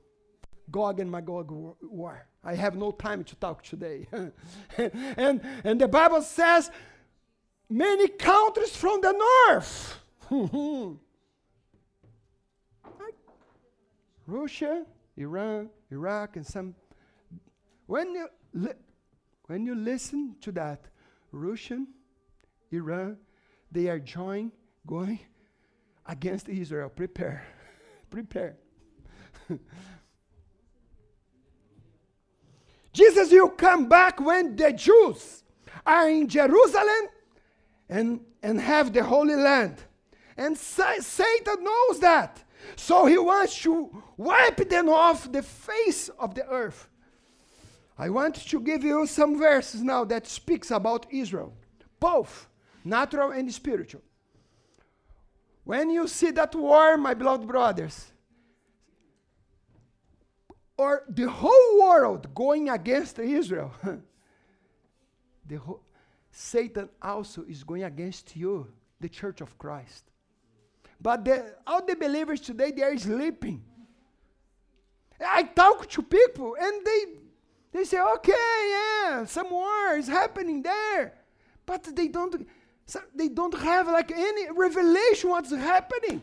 Gog 0.71 0.99
and 0.99 1.11
Magog 1.11 1.51
war. 1.81 2.27
I 2.43 2.55
have 2.57 2.75
no 2.75 2.91
time 2.91 3.23
to 3.25 3.37
talk 3.37 3.63
today. 3.63 4.09
and, 4.77 5.41
and 5.63 5.81
the 5.81 5.87
Bible 5.87 6.23
says 6.23 6.71
many 7.71 8.09
countries 8.09 8.75
from 8.75 9.01
the 9.01 9.13
north. 9.13 10.01
Russia, 14.27 14.85
Iran, 15.17 15.71
Iraq, 15.91 16.37
and 16.37 16.47
some. 16.47 16.75
When 17.87 18.15
you, 18.15 18.29
li- 18.55 18.81
when 19.47 19.67
you 19.67 19.75
listen 19.75 20.37
to 20.41 20.51
that, 20.53 20.89
Russian, 21.31 21.87
Iran, 22.71 23.19
they 23.71 23.89
are 23.89 23.99
joining, 23.99 24.53
going 24.87 25.21
against 26.07 26.49
Israel. 26.49 26.89
Prepare. 26.89 27.45
Prepare. 28.11 28.57
Jesus 32.93 33.31
will 33.31 33.49
come 33.49 33.89
back 33.89 34.21
when 34.21 34.55
the 34.57 34.73
Jews 34.73 35.43
are 35.87 36.09
in 36.09 36.29
Jerusalem 36.29 37.09
and, 37.89 38.21
and 38.43 38.61
have 38.61 38.93
the 38.93 39.03
Holy 39.03 39.35
Land. 39.35 39.77
And 40.37 40.57
sa- 40.57 41.01
Satan 41.01 41.65
knows 41.65 42.01
that. 42.01 42.43
So 42.77 43.07
he 43.07 43.19
wants 43.19 43.61
to 43.63 44.03
wipe 44.17 44.69
them 44.69 44.89
off 44.89 45.31
the 45.31 45.43
face 45.43 46.09
of 46.19 46.35
the 46.35 46.47
earth. 46.49 46.89
I 47.99 48.09
want 48.09 48.37
to 48.37 48.61
give 48.61 48.85
you 48.85 49.07
some 49.07 49.39
verses 49.39 49.83
now 49.83 50.05
that 50.05 50.27
speaks 50.27 50.71
about 50.71 51.07
Israel, 51.11 51.53
both 52.01 52.49
natural 52.85 53.31
and 53.31 53.53
spiritual. 53.53 54.03
When 55.65 55.91
you 55.91 56.09
see 56.09 56.31
that 56.33 56.55
war, 56.55 56.97
my 56.97 57.15
beloved 57.15 57.47
brothers, 57.47 58.12
or 60.77 61.05
the 61.09 61.29
whole 61.29 61.81
world 61.81 62.35
going 62.35 62.69
against 62.69 63.19
Israel, 63.19 63.73
the 65.47 65.57
whole, 65.57 65.83
Satan 66.31 66.89
also 67.01 67.45
is 67.49 67.63
going 67.63 67.85
against 67.85 68.35
you, 68.35 68.67
the 69.01 69.09
church 69.09 69.41
of 69.41 69.59
Christ. 69.59 70.05
But 71.01 71.25
the, 71.25 71.55
all 71.67 71.85
the 71.85 71.97
believers 71.97 72.41
today, 72.41 72.71
they 72.71 72.83
are 72.83 72.97
sleeping. 72.97 73.63
I 75.21 75.43
talk 75.43 75.89
to 75.91 76.03
people 76.03 76.57
and 76.61 76.87
they, 76.87 77.05
they 77.73 77.85
say, 77.85 78.01
okay, 78.01 78.33
yeah, 78.71 79.25
some 79.27 79.51
war 79.51 79.97
is 79.97 80.09
happening 80.09 80.63
there. 80.63 81.15
But 81.67 81.95
they 81.95 82.09
don't, 82.09 82.47
they 83.15 83.29
don't 83.29 83.57
have 83.59 83.87
like 83.89 84.11
any 84.11 84.51
revelation 84.51 85.31
what's 85.31 85.51
happening. 85.51 86.23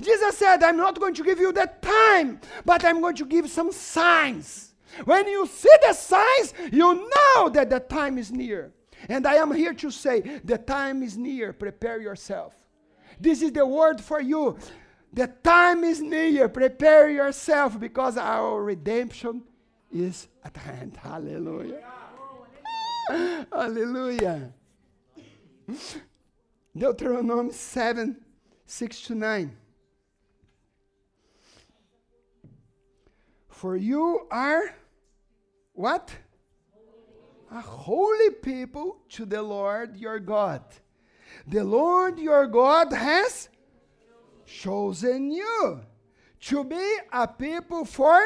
Jesus 0.00 0.38
said, 0.38 0.62
I'm 0.62 0.76
not 0.76 0.98
going 0.98 1.14
to 1.14 1.24
give 1.24 1.38
you 1.38 1.52
that 1.52 1.82
time, 1.82 2.40
but 2.64 2.84
I'm 2.84 3.00
going 3.00 3.16
to 3.16 3.26
give 3.26 3.48
some 3.50 3.72
signs. 3.72 4.74
When 5.04 5.28
you 5.28 5.46
see 5.46 5.74
the 5.82 5.92
signs, 5.92 6.54
you 6.72 6.94
know 6.94 7.48
that 7.50 7.70
the 7.70 7.80
time 7.80 8.18
is 8.18 8.30
near. 8.30 8.72
And 9.08 9.26
I 9.26 9.34
am 9.34 9.52
here 9.52 9.74
to 9.74 9.90
say, 9.90 10.40
the 10.44 10.58
time 10.58 11.02
is 11.02 11.16
near. 11.16 11.52
Prepare 11.52 12.00
yourself. 12.00 12.54
This 13.20 13.42
is 13.42 13.52
the 13.52 13.66
word 13.66 14.00
for 14.00 14.20
you. 14.20 14.58
The 15.12 15.28
time 15.42 15.84
is 15.84 16.00
near. 16.00 16.48
Prepare 16.48 17.10
yourself 17.10 17.78
because 17.78 18.16
our 18.16 18.62
redemption 18.62 19.42
is 19.92 20.28
at 20.44 20.56
hand. 20.56 20.96
Hallelujah. 20.96 21.82
Hallelujah. 23.52 24.52
Deuteronomy 26.76 27.52
7 27.52 28.16
6 28.66 29.00
to 29.02 29.14
9. 29.14 29.56
For 33.58 33.76
you 33.76 34.20
are 34.30 34.72
what? 35.72 36.14
A 37.50 37.60
holy 37.60 38.30
people 38.30 38.98
to 39.08 39.26
the 39.26 39.42
Lord 39.42 39.96
your 39.96 40.20
God. 40.20 40.62
The 41.44 41.64
Lord 41.64 42.20
your 42.20 42.46
God 42.46 42.92
has 42.92 43.48
chosen 44.46 45.32
you 45.32 45.80
to 46.42 46.62
be 46.62 46.98
a 47.12 47.26
people 47.26 47.84
for 47.84 48.22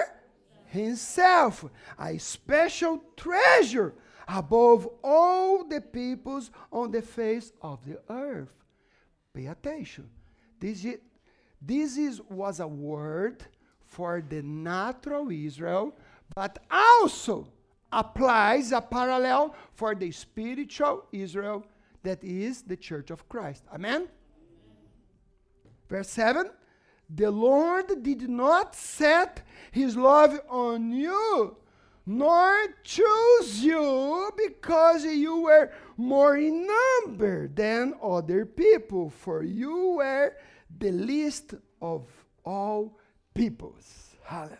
himself, 0.66 1.64
a 1.98 2.18
special 2.18 3.02
treasure 3.16 3.94
above 4.28 4.86
all 5.02 5.64
the 5.64 5.80
peoples 5.80 6.50
on 6.70 6.90
the 6.90 7.00
face 7.00 7.54
of 7.62 7.78
the 7.86 7.98
earth. 8.10 8.52
Pay 9.32 9.46
attention. 9.46 10.10
This, 10.60 10.84
is, 10.84 10.98
this 11.58 11.96
is, 11.96 12.20
was 12.28 12.60
a 12.60 12.68
word 12.68 13.46
for 13.92 14.24
the 14.26 14.42
natural 14.42 15.30
Israel, 15.30 15.94
but 16.34 16.58
also 16.70 17.46
applies 17.92 18.72
a 18.72 18.80
parallel 18.80 19.54
for 19.74 19.94
the 19.94 20.10
spiritual 20.10 21.04
Israel 21.12 21.62
that 22.02 22.24
is 22.24 22.62
the 22.62 22.76
church 22.76 23.10
of 23.10 23.28
Christ. 23.28 23.64
Amen? 23.72 24.08
Verse 25.90 26.08
7 26.08 26.50
The 27.14 27.30
Lord 27.30 28.02
did 28.02 28.30
not 28.30 28.74
set 28.74 29.42
his 29.70 29.94
love 29.94 30.40
on 30.48 30.90
you, 30.92 31.54
nor 32.06 32.56
choose 32.82 33.62
you 33.62 34.32
because 34.38 35.04
you 35.04 35.42
were 35.42 35.70
more 35.98 36.38
in 36.38 36.66
number 36.66 37.48
than 37.48 37.92
other 38.02 38.46
people, 38.46 39.10
for 39.10 39.42
you 39.42 39.96
were 39.98 40.32
the 40.78 40.92
least 40.92 41.54
of 41.82 42.08
all 42.42 42.96
peoples. 43.34 44.16
Hallelujah. 44.24 44.58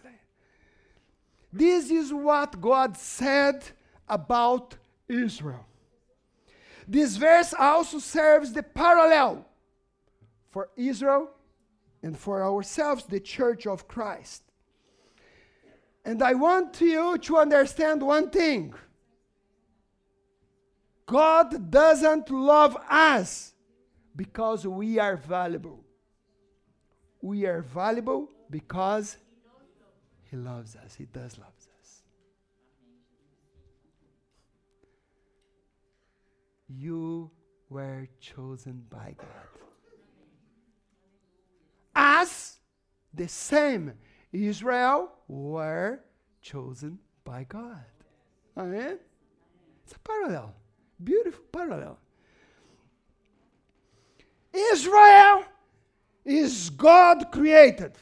This 1.52 1.90
is 1.90 2.12
what 2.12 2.60
God 2.60 2.96
said 2.96 3.62
about 4.08 4.76
Israel. 5.08 5.66
This 6.88 7.16
verse 7.16 7.54
also 7.58 7.98
serves 7.98 8.52
the 8.52 8.62
parallel 8.62 9.46
for 10.50 10.70
Israel 10.76 11.30
and 12.02 12.18
for 12.18 12.42
ourselves, 12.42 13.04
the 13.04 13.20
church 13.20 13.66
of 13.66 13.86
Christ. 13.86 14.42
And 16.04 16.22
I 16.22 16.34
want 16.34 16.80
you 16.80 17.16
to 17.18 17.38
understand 17.38 18.02
one 18.02 18.30
thing 18.30 18.74
God 21.06 21.70
doesn't 21.70 22.30
love 22.30 22.76
us 22.88 23.52
because 24.16 24.66
we 24.66 24.98
are 24.98 25.16
valuable. 25.16 25.84
We 27.20 27.46
are 27.46 27.62
valuable 27.62 28.28
because 28.52 29.16
He 30.30 30.36
loves 30.36 30.76
us. 30.76 30.94
He 30.94 31.06
does 31.06 31.38
love 31.38 31.48
us. 31.48 32.02
You 36.68 37.30
were 37.68 38.06
chosen 38.20 38.84
by 38.88 39.16
God. 39.18 39.28
As 41.96 42.58
the 43.12 43.26
same 43.26 43.92
Israel 44.32 45.12
were 45.28 46.00
chosen 46.40 46.98
by 47.24 47.44
God. 47.44 47.84
Amen? 48.56 48.98
It's 49.84 49.94
a 49.94 49.98
parallel. 50.00 50.54
Beautiful 51.02 51.44
parallel. 51.50 51.98
Israel 54.52 55.44
is 56.24 56.70
God 56.70 57.32
created. 57.32 57.92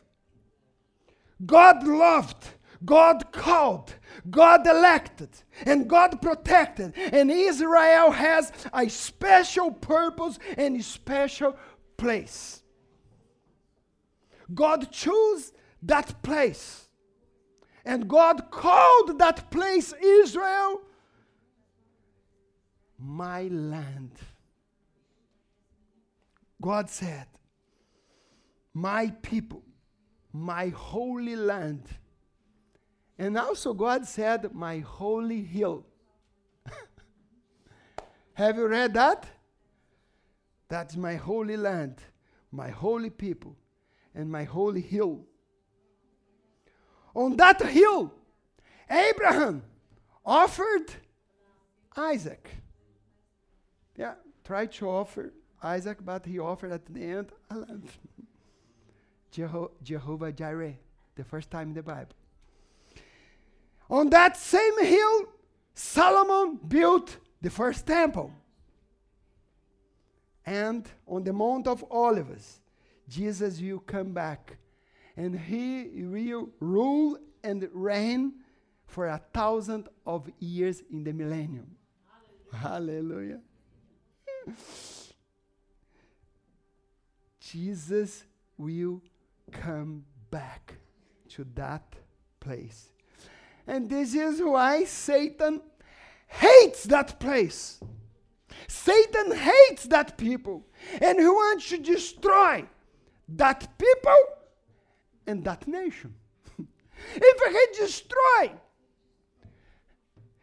God 1.44 1.86
loved, 1.86 2.48
God 2.84 3.32
called, 3.32 3.94
God 4.28 4.66
elected, 4.66 5.30
and 5.64 5.88
God 5.88 6.20
protected. 6.20 6.96
And 6.96 7.30
Israel 7.30 8.10
has 8.10 8.52
a 8.72 8.88
special 8.88 9.70
purpose 9.70 10.38
and 10.56 10.76
a 10.78 10.82
special 10.82 11.56
place. 11.96 12.62
God 14.52 14.90
chose 14.90 15.52
that 15.82 16.22
place. 16.22 16.88
And 17.84 18.08
God 18.08 18.50
called 18.50 19.18
that 19.18 19.50
place 19.50 19.94
Israel 20.02 20.82
my 22.98 23.44
land. 23.44 24.12
God 26.60 26.90
said, 26.90 27.26
My 28.74 29.10
people, 29.22 29.62
my 30.32 30.68
holy 30.68 31.36
land. 31.36 31.82
And 33.18 33.36
also, 33.36 33.74
God 33.74 34.06
said, 34.06 34.54
My 34.54 34.78
holy 34.78 35.42
hill. 35.42 35.84
Have 38.34 38.56
you 38.56 38.66
read 38.66 38.94
that? 38.94 39.26
That's 40.68 40.96
my 40.96 41.16
holy 41.16 41.56
land, 41.56 41.96
my 42.52 42.68
holy 42.68 43.10
people, 43.10 43.56
and 44.14 44.30
my 44.30 44.44
holy 44.44 44.80
hill. 44.80 45.26
On 47.14 47.36
that 47.36 47.60
hill, 47.60 48.14
Abraham 48.88 49.64
offered 50.24 50.94
Isaac. 51.96 52.48
Yeah, 53.96 54.14
tried 54.44 54.72
to 54.72 54.88
offer 54.88 55.32
Isaac, 55.62 55.98
but 56.04 56.24
he 56.24 56.38
offered 56.38 56.72
at 56.72 56.86
the 56.86 57.02
end 57.02 57.32
a 57.50 57.58
lamb. 57.58 57.82
Jeho- 59.32 59.70
Jehovah 59.82 60.32
Jireh, 60.32 60.74
the 61.14 61.24
first 61.24 61.50
time 61.50 61.68
in 61.68 61.74
the 61.74 61.82
Bible. 61.82 62.14
On 63.88 64.08
that 64.10 64.36
same 64.36 64.84
hill, 64.84 65.26
Solomon 65.74 66.58
built 66.68 67.16
the 67.40 67.50
first 67.50 67.86
temple. 67.86 68.32
And 70.46 70.88
on 71.06 71.24
the 71.24 71.32
Mount 71.32 71.66
of 71.66 71.84
Olives, 71.90 72.60
Jesus 73.08 73.60
will 73.60 73.80
come 73.80 74.12
back 74.12 74.56
and 75.16 75.38
he 75.38 76.04
will 76.04 76.48
rule 76.60 77.18
and 77.42 77.68
reign 77.72 78.34
for 78.86 79.08
a 79.08 79.20
thousand 79.32 79.88
of 80.06 80.30
years 80.38 80.82
in 80.90 81.04
the 81.04 81.12
millennium. 81.12 81.76
Hallelujah. 82.52 83.40
Jesus 87.40 88.24
will 88.56 89.02
come 89.50 90.04
back 90.30 90.74
to 91.30 91.46
that 91.54 91.96
place. 92.40 92.90
And 93.66 93.88
this 93.88 94.14
is 94.14 94.40
why 94.42 94.84
Satan 94.84 95.60
hates 96.26 96.84
that 96.84 97.20
place. 97.20 97.80
Satan 98.66 99.36
hates 99.36 99.84
that 99.84 100.16
people. 100.16 100.66
And 101.00 101.18
he 101.18 101.26
wants 101.26 101.68
to 101.70 101.78
destroy 101.78 102.64
that 103.28 103.78
people 103.78 104.22
and 105.26 105.44
that 105.44 105.66
nation. 105.68 106.14
if 107.14 107.52
he 107.52 107.80
destroy, 107.80 108.52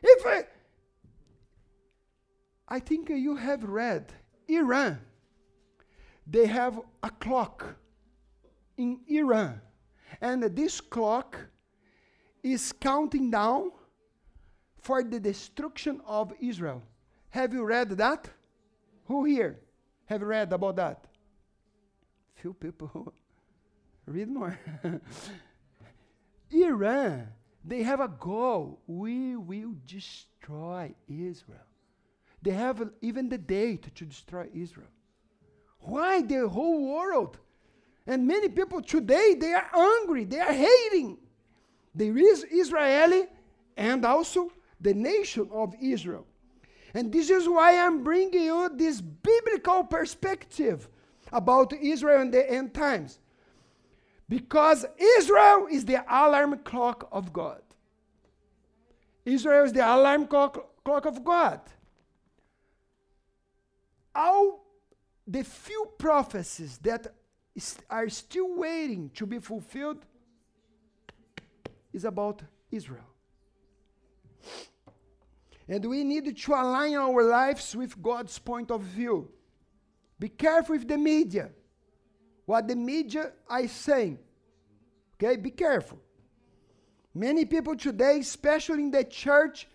if 0.02 0.26
I, 0.26 0.44
I 2.68 2.80
think 2.80 3.10
you 3.10 3.36
have 3.36 3.64
read 3.64 4.14
Iran, 4.48 5.00
they 6.26 6.46
have 6.46 6.80
a 7.04 7.10
clock 7.10 7.76
in 8.78 9.00
Iran, 9.08 9.62
and 10.22 10.44
this 10.44 10.80
clock 10.80 11.38
is 12.44 12.72
counting 12.72 13.30
down 13.32 13.72
for 14.82 15.04
the 15.04 15.20
destruction 15.20 16.02
of 16.06 16.32
Israel. 16.40 16.82
Have 17.30 17.54
you 17.54 17.66
read 17.66 17.90
that? 17.90 18.30
Who 19.06 19.26
here 19.26 19.60
have 20.06 20.22
read 20.22 20.54
about 20.54 20.76
that? 20.78 21.06
Few 22.36 22.54
people. 22.54 23.14
Read 24.06 24.30
more. 24.30 24.58
Iran, 26.52 27.28
they 27.66 27.84
have 27.84 28.00
a 28.00 28.08
goal. 28.08 28.80
We 28.88 29.36
will 29.36 29.74
destroy 29.86 30.96
Israel. 31.10 31.68
They 32.42 32.52
have 32.52 32.90
even 33.02 33.28
the 33.28 33.38
date 33.38 33.94
to 33.96 34.06
destroy 34.06 34.48
Israel. 34.54 34.88
Why 35.80 36.22
the 36.22 36.48
whole 36.48 36.94
world? 36.94 37.38
And 38.08 38.26
many 38.26 38.48
people 38.48 38.82
today, 38.82 39.36
they 39.38 39.54
are 39.54 39.70
angry, 39.76 40.24
they 40.24 40.40
are 40.40 40.54
hating. 40.54 41.18
Is 42.00 42.46
Israeli 42.50 43.24
and 43.76 44.06
also 44.06 44.52
the 44.80 44.94
nation 44.94 45.50
of 45.52 45.76
Israel. 45.82 46.26
And 46.94 47.12
this 47.12 47.30
is 47.30 47.48
why 47.48 47.78
I'm 47.78 48.04
bringing 48.04 48.44
you 48.44 48.70
this 48.74 49.02
biblical 49.02 49.84
perspective 49.84 50.88
about 51.32 51.74
Israel 51.74 52.22
and 52.22 52.34
the 52.34 52.50
end 52.50 52.74
times. 52.74 53.20
Because 54.30 54.86
Israel 55.20 55.68
is 55.70 55.86
the 55.86 56.04
alarm 56.08 56.60
clock 56.60 57.08
of 57.12 57.34
God. 57.34 57.62
Israel 59.26 59.66
is 59.66 59.74
the 59.74 59.86
alarm 59.86 60.28
clock, 60.28 60.84
clock 60.84 61.06
of 61.06 61.24
God. 61.24 61.62
All 64.16 64.66
the 65.26 65.44
few 65.44 65.92
prophecies 65.98 66.78
that 66.80 67.14
are 67.90 68.10
still 68.10 68.56
waiting 68.56 69.10
to 69.16 69.26
be 69.26 69.40
fulfilled 69.40 70.06
is 71.94 72.06
about 72.06 72.42
Israel. 72.72 73.10
And 75.68 75.84
we 75.86 76.04
need 76.04 76.38
to 76.38 76.52
align 76.54 76.96
our 76.96 77.24
lives 77.24 77.76
with 77.76 78.02
God's 78.02 78.38
point 78.40 78.72
of 78.72 78.82
view. 78.82 79.30
Be 80.20 80.30
careful 80.30 80.76
with 80.76 80.88
the 80.88 80.98
media. 80.98 81.50
What 82.46 82.68
the 82.68 82.76
media 82.76 83.34
is 83.62 83.72
saying. 83.72 84.20
Okay, 85.16 85.36
be 85.36 85.52
careful. 85.52 86.00
Many 87.14 87.46
people 87.46 87.76
today, 87.76 88.20
especially 88.20 88.84
in 88.84 88.92
the 88.92 89.04
church, 89.04 89.68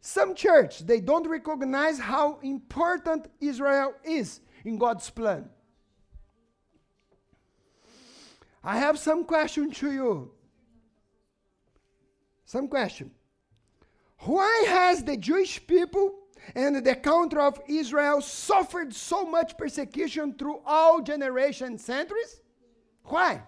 some 0.00 0.34
church, 0.34 0.80
they 0.80 1.00
don't 1.00 1.26
recognize 1.26 1.98
how 1.98 2.38
important 2.42 3.28
Israel 3.40 3.94
is 4.04 4.40
in 4.64 4.76
God's 4.76 5.08
plan. 5.08 5.48
I 8.66 8.78
have 8.78 8.98
some 8.98 9.22
question 9.24 9.70
to 9.70 9.92
you. 9.92 10.32
Some 12.44 12.66
question. 12.66 13.12
Why 14.18 14.64
has 14.66 15.04
the 15.04 15.16
Jewish 15.16 15.64
people 15.64 16.16
and 16.52 16.84
the 16.84 16.96
country 16.96 17.40
of 17.40 17.60
Israel 17.68 18.20
suffered 18.20 18.92
so 18.92 19.24
much 19.24 19.56
persecution 19.56 20.34
through 20.34 20.62
all 20.66 21.00
generations 21.00 21.84
centuries? 21.84 22.40
Why? 23.04 23.40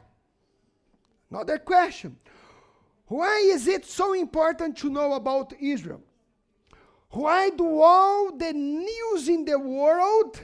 Another 1.33 1.59
question. 1.59 2.17
Why 3.07 3.39
is 3.45 3.67
it 3.67 3.87
so 3.87 4.13
important 4.13 4.77
to 4.79 4.89
know 4.89 5.15
about 5.15 5.53
Israel? 5.61 6.03
Why 7.11 7.51
do 7.51 7.81
all 7.81 8.37
the 8.37 8.53
news 8.53 9.29
in 9.29 9.45
the 9.45 9.59
world 9.59 10.41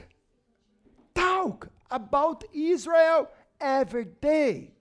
talk 1.13 1.69
about 1.89 2.43
Israel 2.53 3.29
every 3.59 4.05
day? 4.05 4.71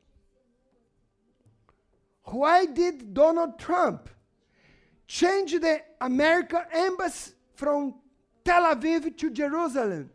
Why 2.24 2.66
did 2.66 3.12
Donald 3.12 3.58
Trump 3.58 4.08
change 5.06 5.52
the 5.52 5.80
American 6.00 6.62
embassy 6.72 7.32
from 7.54 7.94
Tel 8.44 8.74
Aviv 8.74 9.16
to 9.18 9.30
Jerusalem? 9.30 10.10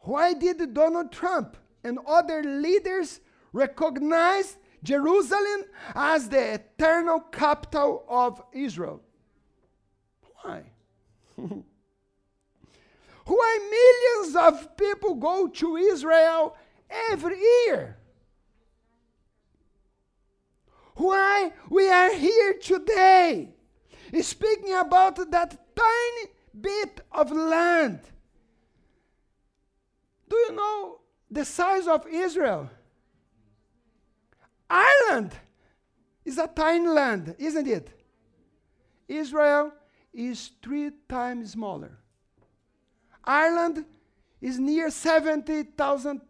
Why 0.00 0.34
did 0.34 0.72
Donald 0.72 1.10
Trump 1.10 1.56
and 1.82 1.98
other 2.06 2.42
leaders 2.42 3.20
recognize 3.52 4.56
Jerusalem 4.82 5.64
as 5.94 6.28
the 6.28 6.54
eternal 6.54 7.20
capital 7.20 8.04
of 8.08 8.40
Israel? 8.52 9.02
Why? 10.42 10.62
Why 13.26 13.58
millions 14.22 14.36
of 14.36 14.76
people 14.76 15.16
go 15.16 15.48
to 15.48 15.76
Israel 15.76 16.56
every 17.10 17.38
year? 17.38 17.98
Why 20.94 21.52
we 21.68 21.90
are 21.90 22.14
here 22.14 22.54
today 22.54 23.50
speaking 24.22 24.74
about 24.74 25.16
that 25.30 25.58
tiny 25.74 26.32
bit 26.58 27.00
of 27.10 27.32
land. 27.32 28.00
Do 30.28 30.36
you 30.36 30.52
know 30.52 31.00
the 31.30 31.44
size 31.44 31.86
of 31.88 32.06
Israel? 32.06 32.70
Ireland 34.70 35.32
is 36.24 36.38
a 36.38 36.46
tiny 36.46 36.88
land, 36.88 37.34
isn't 37.38 37.66
it? 37.66 37.90
Israel 39.08 39.72
is 40.12 40.52
three 40.62 40.92
times 41.08 41.52
smaller. 41.52 41.98
Ireland 43.26 43.84
is 44.40 44.58
near 44.58 44.90
70,000 44.90 46.20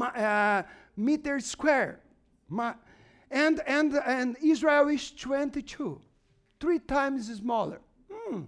uh, 0.00 0.62
meters 0.96 1.46
square. 1.46 2.00
And, 3.30 3.60
and, 3.66 3.94
and 4.06 4.36
Israel 4.42 4.88
is 4.88 5.10
22, 5.12 6.00
three 6.60 6.78
times 6.80 7.34
smaller. 7.34 7.80
Hmm. 8.10 8.42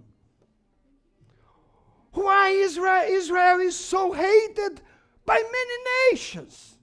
Why 2.13 2.51
Israel, 2.51 3.05
Israel 3.09 3.61
is 3.61 3.77
so 3.77 4.13
hated 4.13 4.81
by 5.25 5.35
many 5.37 6.13
nations? 6.13 6.77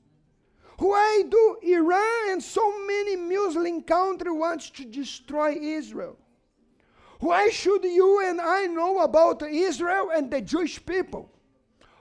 Why 0.77 1.23
do 1.29 1.57
Iran 1.61 2.31
and 2.31 2.43
so 2.43 2.85
many 2.85 3.15
Muslim 3.15 3.83
countries 3.83 4.33
want 4.33 4.61
to 4.75 4.85
destroy 4.85 5.51
Israel? 5.53 6.17
Why 7.21 7.49
should 7.49 7.83
you 7.83 8.27
and 8.27 8.41
I 8.41 8.65
know 8.65 9.01
about 9.01 9.43
Israel 9.43 10.09
and 10.13 10.31
the 10.31 10.41
Jewish 10.41 10.83
people? 10.83 11.31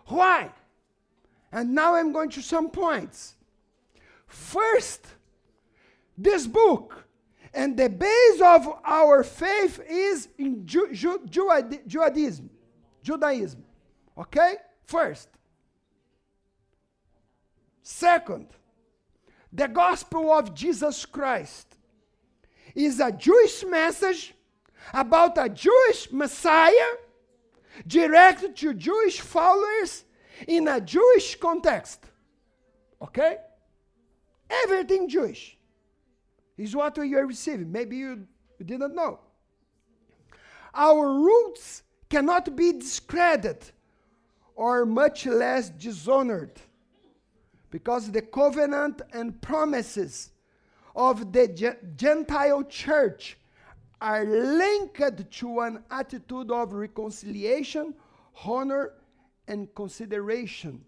Why? 0.07 0.51
And 1.53 1.75
now 1.75 1.95
I'm 1.95 2.11
going 2.11 2.31
to 2.31 2.43
some 2.43 2.71
points. 2.71 3.37
First, 4.27 5.07
this 6.17 6.47
book 6.47 7.05
and 7.53 7.77
the 7.77 7.91
base 7.91 8.41
of 8.41 8.67
our 8.83 9.23
faith 9.23 9.79
is 9.87 10.29
in 10.39 10.67
Ju- 10.67 10.95
Ju- 10.95 11.27
Judaism. 11.87 12.49
Judaism. 13.03 13.63
Okay? 14.17 14.55
First. 14.85 15.29
Second, 17.83 18.47
the 19.53 19.69
gospel 19.69 20.33
of 20.33 20.55
Jesus 20.55 21.05
Christ 21.05 21.77
is 22.75 23.01
a 23.01 23.13
Jewish 23.13 23.65
message 23.65 24.35
about 24.93 25.39
a 25.39 25.49
Jewish 25.49 26.11
Messiah 26.11 26.93
directed 27.87 28.57
to 28.57 28.75
Jewish 28.75 29.21
followers 29.21 30.05
in 30.47 30.69
a 30.69 30.81
Jewish 30.81 31.37
context. 31.37 32.05
Okay? 33.03 33.37
Everything 34.49 35.09
Jewish 35.09 35.57
is 36.59 36.75
what 36.75 36.97
you 36.97 37.19
are 37.19 37.27
receiving. 37.27 37.71
Maybe 37.71 37.97
you, 37.97 38.27
didn't 38.65 38.95
know. 38.95 39.21
Our 40.75 41.15
roots 41.15 41.83
cannot 42.11 42.55
be 42.55 42.73
discredited 42.73 43.71
or 44.55 44.85
much 44.85 45.25
less 45.25 45.71
dishonored 45.71 46.53
because 47.71 48.11
the 48.11 48.21
covenant 48.21 49.01
and 49.13 49.41
promises 49.41 50.31
of 50.95 51.33
the 51.33 51.77
Gentile 51.97 52.65
church 52.65 53.39
are 54.01 54.25
linked 54.25 55.31
to 55.31 55.61
an 55.61 55.85
attitude 55.91 56.51
of 56.51 56.73
reconciliation, 56.73 57.95
honor, 58.45 58.95
and 59.47 59.75
consideration 59.75 60.85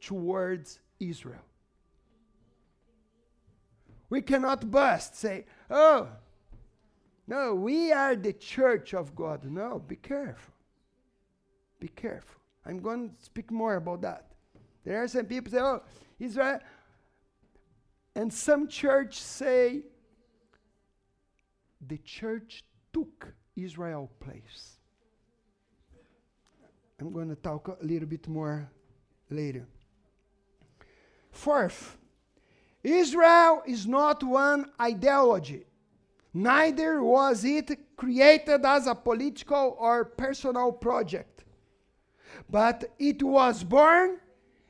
towards 0.00 0.80
Israel. 1.00 1.44
We 4.10 4.22
cannot 4.22 4.70
bust, 4.70 5.16
say, 5.16 5.44
oh, 5.68 6.08
no, 7.26 7.54
we 7.54 7.92
are 7.92 8.16
the 8.16 8.32
church 8.32 8.94
of 8.94 9.14
God. 9.14 9.44
No, 9.44 9.82
be 9.86 9.96
careful. 9.96 10.54
Be 11.78 11.88
careful. 11.88 12.40
I'm 12.64 12.80
going 12.80 13.10
to 13.10 13.22
speak 13.22 13.50
more 13.50 13.76
about 13.76 14.00
that. 14.02 14.32
There 14.84 15.02
are 15.02 15.08
some 15.08 15.26
people 15.26 15.52
say, 15.52 15.58
oh, 15.60 15.82
Israel. 16.18 16.60
And 18.14 18.32
some 18.32 18.66
church 18.66 19.20
say, 19.20 19.82
the 21.86 21.98
church 21.98 22.64
took 22.92 23.32
Israel 23.56 24.10
place. 24.20 24.78
I'm 27.00 27.12
going 27.12 27.28
to 27.28 27.36
talk 27.36 27.68
a 27.68 27.84
little 27.84 28.08
bit 28.08 28.26
more 28.26 28.68
later. 29.30 29.66
Fourth, 31.30 31.96
Israel 32.82 33.62
is 33.66 33.86
not 33.86 34.22
one 34.24 34.70
ideology. 34.80 35.64
Neither 36.34 37.02
was 37.02 37.44
it 37.44 37.96
created 37.96 38.64
as 38.64 38.86
a 38.86 38.94
political 38.94 39.76
or 39.78 40.04
personal 40.04 40.72
project. 40.72 41.44
But 42.50 42.92
it 42.98 43.22
was 43.22 43.64
born 43.64 44.18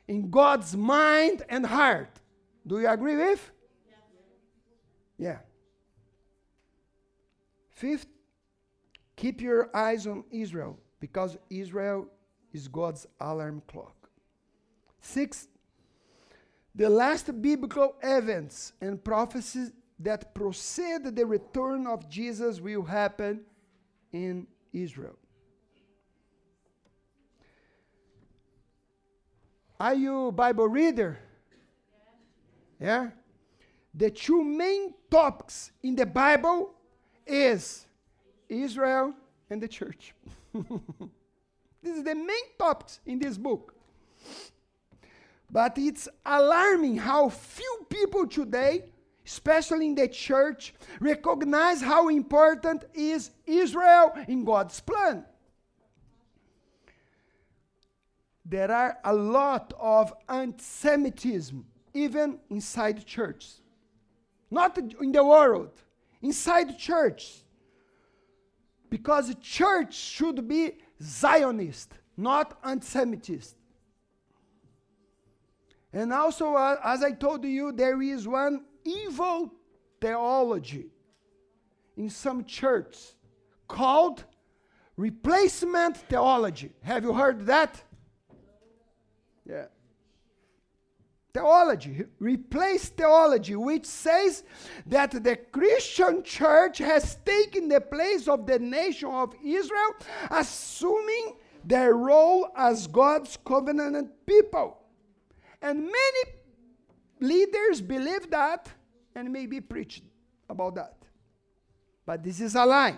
in 0.07 0.29
God's 0.29 0.75
mind 0.75 1.43
and 1.49 1.65
heart. 1.65 2.19
Do 2.65 2.79
you 2.79 2.87
agree 2.87 3.15
with? 3.15 3.51
Yeah. 5.17 5.39
Fifth, 7.79 8.07
keep 9.15 9.39
your 9.39 9.73
eyes 9.73 10.05
on 10.05 10.25
Israel 10.31 10.77
because 10.99 11.37
Israel 11.49 12.07
is 12.51 12.67
God's 12.67 13.07
alarm 13.21 13.61
clock. 13.69 14.09
Sixth, 14.99 15.47
the 16.75 16.89
last 16.89 17.41
biblical 17.41 17.95
events 18.03 18.73
and 18.81 19.01
prophecies 19.01 19.71
that 19.97 20.33
precede 20.35 21.15
the 21.15 21.25
return 21.25 21.87
of 21.87 22.09
Jesus 22.09 22.59
will 22.59 22.83
happen 22.83 23.45
in 24.11 24.45
Israel. 24.73 25.15
Are 29.79 29.93
you 29.93 30.33
Bible 30.33 30.67
reader? 30.67 31.17
Yeah? 32.77 33.11
The 33.93 34.09
two 34.09 34.43
main 34.43 34.93
topics 35.09 35.71
in 35.81 35.95
the 35.95 36.05
Bible 36.05 36.73
is 37.29 37.85
Israel 38.47 39.13
and 39.49 39.61
the 39.61 39.67
church. 39.67 40.13
this 40.53 41.97
is 41.97 42.03
the 42.03 42.15
main 42.15 42.49
topics 42.57 42.99
in 43.05 43.19
this 43.19 43.37
book. 43.37 43.73
But 45.51 45.77
it's 45.77 46.07
alarming 46.25 46.97
how 46.97 47.29
few 47.29 47.85
people 47.89 48.27
today, 48.27 48.85
especially 49.25 49.87
in 49.87 49.95
the 49.95 50.07
church, 50.07 50.73
recognize 50.99 51.81
how 51.81 52.09
important 52.09 52.85
is 52.93 53.31
Israel 53.45 54.13
in 54.27 54.43
God's 54.43 54.79
plan. 54.79 55.25
There 58.45 58.71
are 58.71 58.97
a 59.03 59.13
lot 59.13 59.73
of 59.79 60.13
anti-Semitism 60.27 61.65
even 61.93 62.39
inside 62.49 63.05
churches. 63.05 63.61
Not 64.49 64.77
in 64.77 65.11
the 65.11 65.23
world, 65.23 65.71
inside 66.21 66.69
the 66.69 66.73
church. 66.73 67.43
Because 68.89 69.27
the 69.27 69.35
church 69.35 69.93
should 69.93 70.47
be 70.47 70.73
Zionist, 71.01 71.93
not 72.17 72.57
anti-Semitist. 72.63 73.55
And 75.93 76.13
also, 76.13 76.55
uh, 76.55 76.77
as 76.83 77.03
I 77.03 77.11
told 77.11 77.43
you, 77.45 77.71
there 77.71 78.01
is 78.01 78.27
one 78.27 78.65
evil 78.83 79.53
theology 80.01 80.87
in 81.97 82.09
some 82.09 82.45
churches 82.45 83.15
called 83.67 84.23
replacement 84.97 85.97
theology. 85.97 86.71
Have 86.83 87.03
you 87.03 87.13
heard 87.13 87.45
that? 87.45 87.81
Yeah 89.47 89.65
theology, 91.33 92.05
replace 92.19 92.89
theology, 92.89 93.55
which 93.55 93.85
says 93.85 94.43
that 94.87 95.23
the 95.23 95.35
Christian 95.35 96.23
church 96.23 96.79
has 96.79 97.17
taken 97.25 97.69
the 97.69 97.81
place 97.81 98.27
of 98.27 98.45
the 98.45 98.59
nation 98.59 99.09
of 99.09 99.33
Israel, 99.43 99.95
assuming 100.31 101.35
their 101.63 101.93
role 101.93 102.49
as 102.57 102.87
God's 102.87 103.37
covenant 103.45 104.11
people. 104.25 104.77
And 105.61 105.81
many 105.81 106.23
leaders 107.19 107.81
believe 107.81 108.29
that 108.31 108.69
and 109.15 109.31
maybe 109.31 109.59
preach 109.59 110.01
about 110.49 110.75
that. 110.75 110.95
But 112.05 112.23
this 112.23 112.39
is 112.39 112.55
a 112.55 112.65
lie. 112.65 112.97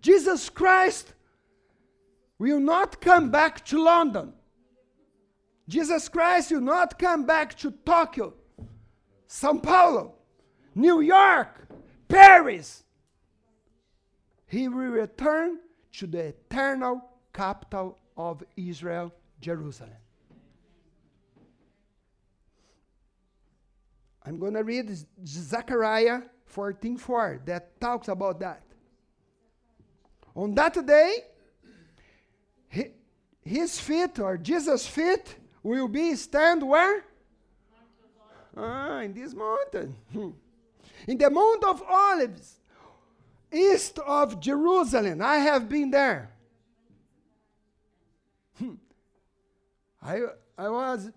Jesus 0.00 0.48
Christ 0.48 1.14
will 2.38 2.60
not 2.60 3.00
come 3.00 3.30
back 3.30 3.64
to 3.66 3.82
London. 3.82 4.32
Jesus 5.68 6.08
Christ 6.08 6.50
will 6.50 6.62
not 6.62 6.98
come 6.98 7.26
back 7.26 7.54
to 7.58 7.70
Tokyo, 7.70 8.32
Sao 9.26 9.58
Paulo, 9.58 10.14
New 10.74 11.02
York, 11.02 11.68
Paris. 12.08 12.84
He 14.46 14.66
will 14.66 14.88
return 14.88 15.58
to 15.92 16.06
the 16.06 16.28
eternal 16.28 17.04
capital 17.34 17.98
of 18.16 18.42
Israel, 18.56 19.12
Jerusalem. 19.40 19.90
I'm 24.24 24.38
going 24.38 24.54
to 24.54 24.64
read 24.64 24.90
Zechariah 25.26 26.22
14:4 26.46 27.44
that 27.44 27.78
talks 27.78 28.08
about 28.08 28.40
that. 28.40 28.62
On 30.34 30.54
that 30.54 30.86
day, 30.86 31.24
his 33.40 33.80
feet 33.80 34.18
or 34.18 34.36
Jesus' 34.38 34.86
feet 34.86 35.36
will 35.68 35.88
be 35.88 36.14
stand 36.14 36.66
where? 36.66 37.04
Ah, 38.56 39.00
in 39.00 39.12
this 39.12 39.34
mountain. 39.34 39.94
in 41.06 41.18
the 41.18 41.30
Mount 41.30 41.64
of 41.64 41.82
Olives, 41.82 42.58
east 43.52 43.98
of 44.00 44.40
Jerusalem. 44.40 45.22
I 45.22 45.36
have 45.36 45.68
been 45.68 45.90
there. 45.90 46.32
I, 50.02 50.22
I 50.56 50.68
was 50.68 51.10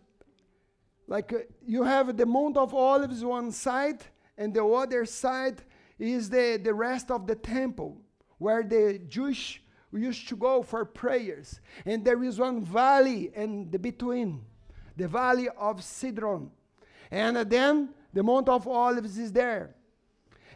like, 1.07 1.33
uh, 1.33 1.39
you 1.65 1.83
have 1.83 2.15
the 2.15 2.25
Mount 2.25 2.57
of 2.57 2.73
Olives 2.73 3.23
one 3.23 3.51
side, 3.51 4.03
and 4.37 4.53
the 4.53 4.63
other 4.63 5.05
side 5.05 5.63
is 5.97 6.29
the, 6.29 6.59
the 6.61 6.73
rest 6.73 7.09
of 7.09 7.25
the 7.25 7.35
temple, 7.35 7.97
where 8.37 8.63
the 8.63 8.99
Jewish 9.07 9.63
we 9.91 10.01
used 10.01 10.27
to 10.29 10.35
go 10.35 10.63
for 10.63 10.85
prayers. 10.85 11.59
And 11.85 12.03
there 12.05 12.23
is 12.23 12.39
one 12.39 12.61
valley 12.61 13.31
in 13.35 13.69
the 13.69 13.79
between, 13.79 14.41
the 14.95 15.07
valley 15.07 15.49
of 15.57 15.83
Cedron. 15.83 16.49
And 17.09 17.37
then 17.37 17.89
the 18.13 18.23
Mount 18.23 18.47
of 18.47 18.67
Olives 18.67 19.17
is 19.17 19.31
there. 19.31 19.75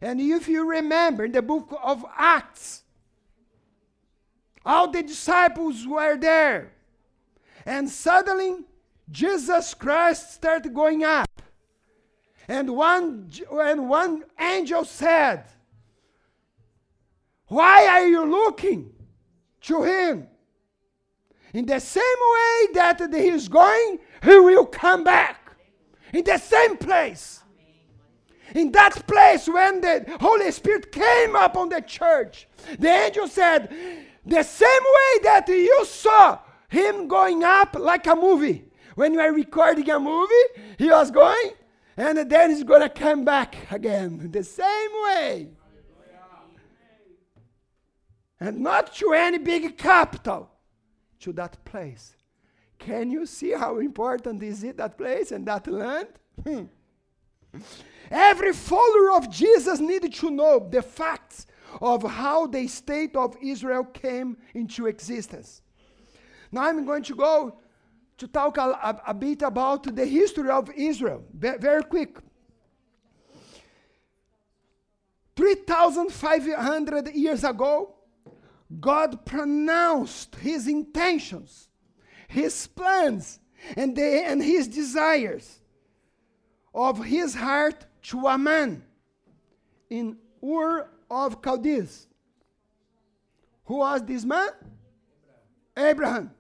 And 0.01 0.19
if 0.19 0.47
you 0.47 0.69
remember 0.69 1.25
in 1.25 1.31
the 1.31 1.41
book 1.41 1.77
of 1.83 2.05
Acts, 2.17 2.83
all 4.65 4.89
the 4.89 5.03
disciples 5.03 5.85
were 5.85 6.17
there. 6.17 6.71
And 7.65 7.89
suddenly, 7.89 8.65
Jesus 9.09 9.73
Christ 9.73 10.33
started 10.33 10.73
going 10.73 11.03
up. 11.03 11.29
And 12.47 12.75
one, 12.75 13.31
and 13.51 13.89
one 13.89 14.23
angel 14.39 14.85
said, 14.85 15.45
Why 17.47 17.87
are 17.87 18.07
you 18.07 18.25
looking? 18.25 18.94
To 19.67 19.83
him. 19.83 20.27
In 21.53 21.65
the 21.65 21.79
same 21.79 22.03
way 22.03 22.67
that 22.73 22.99
he 23.13 23.29
is 23.29 23.47
going, 23.47 23.99
he 24.23 24.37
will 24.37 24.65
come 24.65 25.03
back. 25.03 25.55
In 26.13 26.23
the 26.23 26.37
same 26.37 26.77
place. 26.77 27.43
In 28.53 28.71
that 28.73 29.07
place, 29.07 29.47
when 29.47 29.81
the 29.81 30.05
Holy 30.19 30.51
Spirit 30.51 30.91
came 30.91 31.35
upon 31.35 31.69
the 31.69 31.81
church, 31.81 32.47
the 32.77 32.89
angel 32.89 33.27
said, 33.27 33.73
The 34.25 34.43
same 34.43 34.69
way 34.69 35.23
that 35.23 35.47
you 35.47 35.85
saw 35.85 36.39
him 36.69 37.07
going 37.07 37.43
up 37.43 37.75
like 37.79 38.05
a 38.07 38.15
movie. 38.15 38.65
When 38.95 39.13
you 39.13 39.19
are 39.19 39.33
recording 39.33 39.89
a 39.89 39.99
movie, 39.99 40.33
he 40.77 40.89
was 40.89 41.11
going, 41.11 41.51
and 41.97 42.29
then 42.29 42.49
he's 42.49 42.63
going 42.63 42.81
to 42.81 42.89
come 42.89 43.25
back 43.25 43.55
again 43.71 44.29
the 44.31 44.43
same 44.43 44.91
way. 45.03 45.49
And 48.39 48.59
not 48.59 48.93
to 48.95 49.13
any 49.13 49.37
big 49.37 49.77
capital, 49.77 50.49
to 51.21 51.33
that 51.33 51.63
place. 51.65 52.15
Can 52.77 53.09
you 53.09 53.25
see 53.25 53.51
how 53.51 53.79
important 53.79 54.43
is 54.43 54.63
it, 54.63 54.77
that 54.77 54.97
place 54.97 55.31
and 55.31 55.45
that 55.47 55.67
land? 55.67 56.07
Hmm. 56.43 56.63
Every 58.11 58.53
follower 58.53 59.13
of 59.13 59.31
Jesus 59.31 59.79
needed 59.79 60.13
to 60.15 60.29
know 60.29 60.67
the 60.69 60.81
facts 60.81 61.47
of 61.81 62.03
how 62.03 62.47
the 62.47 62.67
state 62.67 63.15
of 63.15 63.35
Israel 63.41 63.85
came 63.85 64.37
into 64.53 64.87
existence. 64.87 65.61
Now 66.51 66.63
I'm 66.63 66.85
going 66.85 67.03
to 67.03 67.15
go 67.15 67.57
to 68.17 68.27
talk 68.27 68.57
a, 68.57 68.61
a, 68.61 69.01
a 69.07 69.13
bit 69.13 69.41
about 69.41 69.95
the 69.95 70.05
history 70.05 70.49
of 70.49 70.69
Israel, 70.75 71.23
very 71.33 71.83
quick. 71.83 72.17
3,500 75.35 77.13
years 77.13 77.43
ago, 77.43 77.94
God 78.79 79.25
pronounced 79.25 80.35
his 80.35 80.67
intentions, 80.67 81.69
his 82.27 82.67
plans, 82.67 83.39
and, 83.75 83.97
and 83.97 84.43
his 84.43 84.67
desires 84.67 85.59
of 86.73 87.03
his 87.03 87.35
heart 87.35 87.85
to 88.03 88.27
a 88.27 88.37
man 88.37 88.83
in 89.89 90.17
Ur 90.43 90.89
of 91.09 91.41
Chaldees. 91.43 92.07
Who 93.65 93.77
was 93.77 94.03
this 94.03 94.25
man? 94.25 94.49
Abraham. 95.77 96.31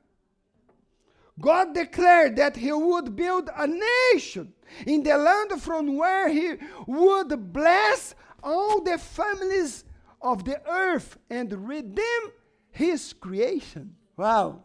God 1.39 1.73
declared 1.73 2.37
that 2.37 2.55
he 2.55 2.71
would 2.71 3.15
build 3.15 3.49
a 3.55 3.67
nation 3.67 4.53
in 4.85 5.03
the 5.03 5.17
land 5.17 5.61
from 5.61 5.97
where 5.97 6.29
he 6.29 6.53
would 6.87 7.51
bless 7.51 8.15
all 8.41 8.81
the 8.81 8.97
families 8.97 9.83
of 10.25 10.43
the 10.43 10.59
earth 10.67 11.17
and 11.29 11.69
redeem 11.69 12.21
his 12.71 13.13
creation. 13.13 13.95
Wow. 14.17 14.63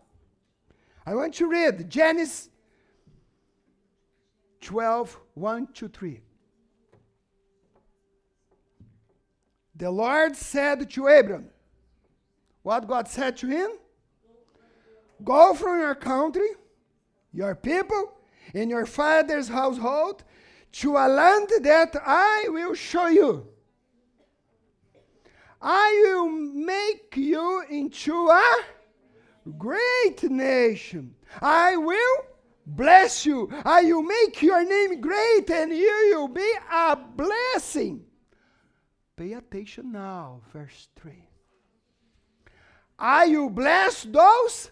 I 1.04 1.14
want 1.14 1.38
you 1.38 1.46
to 1.46 1.52
read 1.52 1.90
Genesis 1.90 2.48
12 4.62 5.18
1 5.34 5.66
to 5.74 5.88
3. 5.88 6.20
The 9.76 9.90
Lord 9.90 10.34
said 10.34 10.90
to 10.90 11.06
Abram, 11.06 11.50
What 12.62 12.88
God 12.88 13.06
said 13.08 13.36
to 13.38 13.46
him? 13.46 13.70
Go 15.22 15.54
from 15.54 15.80
your 15.80 15.94
country, 15.94 16.48
your 17.32 17.54
people, 17.54 18.12
and 18.54 18.70
your 18.70 18.86
father's 18.86 19.48
household 19.48 20.24
to 20.72 20.96
a 20.96 21.06
land 21.08 21.50
that 21.62 21.94
I 22.04 22.46
will 22.48 22.74
show 22.74 23.08
you. 23.08 23.49
I 25.62 26.02
will 26.06 26.28
make 26.28 27.16
you 27.16 27.62
into 27.68 28.28
a 28.28 28.64
great 29.58 30.22
nation. 30.30 31.14
I 31.42 31.76
will 31.76 32.24
bless 32.66 33.26
you. 33.26 33.50
I 33.64 33.82
will 33.82 34.02
make 34.02 34.40
your 34.42 34.64
name 34.64 35.00
great, 35.00 35.50
and 35.50 35.72
you 35.72 36.14
will 36.14 36.28
be 36.28 36.50
a 36.72 36.96
blessing. 36.96 38.04
Pay 39.16 39.34
attention 39.34 39.92
now, 39.92 40.40
verse 40.52 40.88
3. 40.96 41.12
I 42.98 43.26
will 43.28 43.50
bless 43.50 44.04
those 44.04 44.70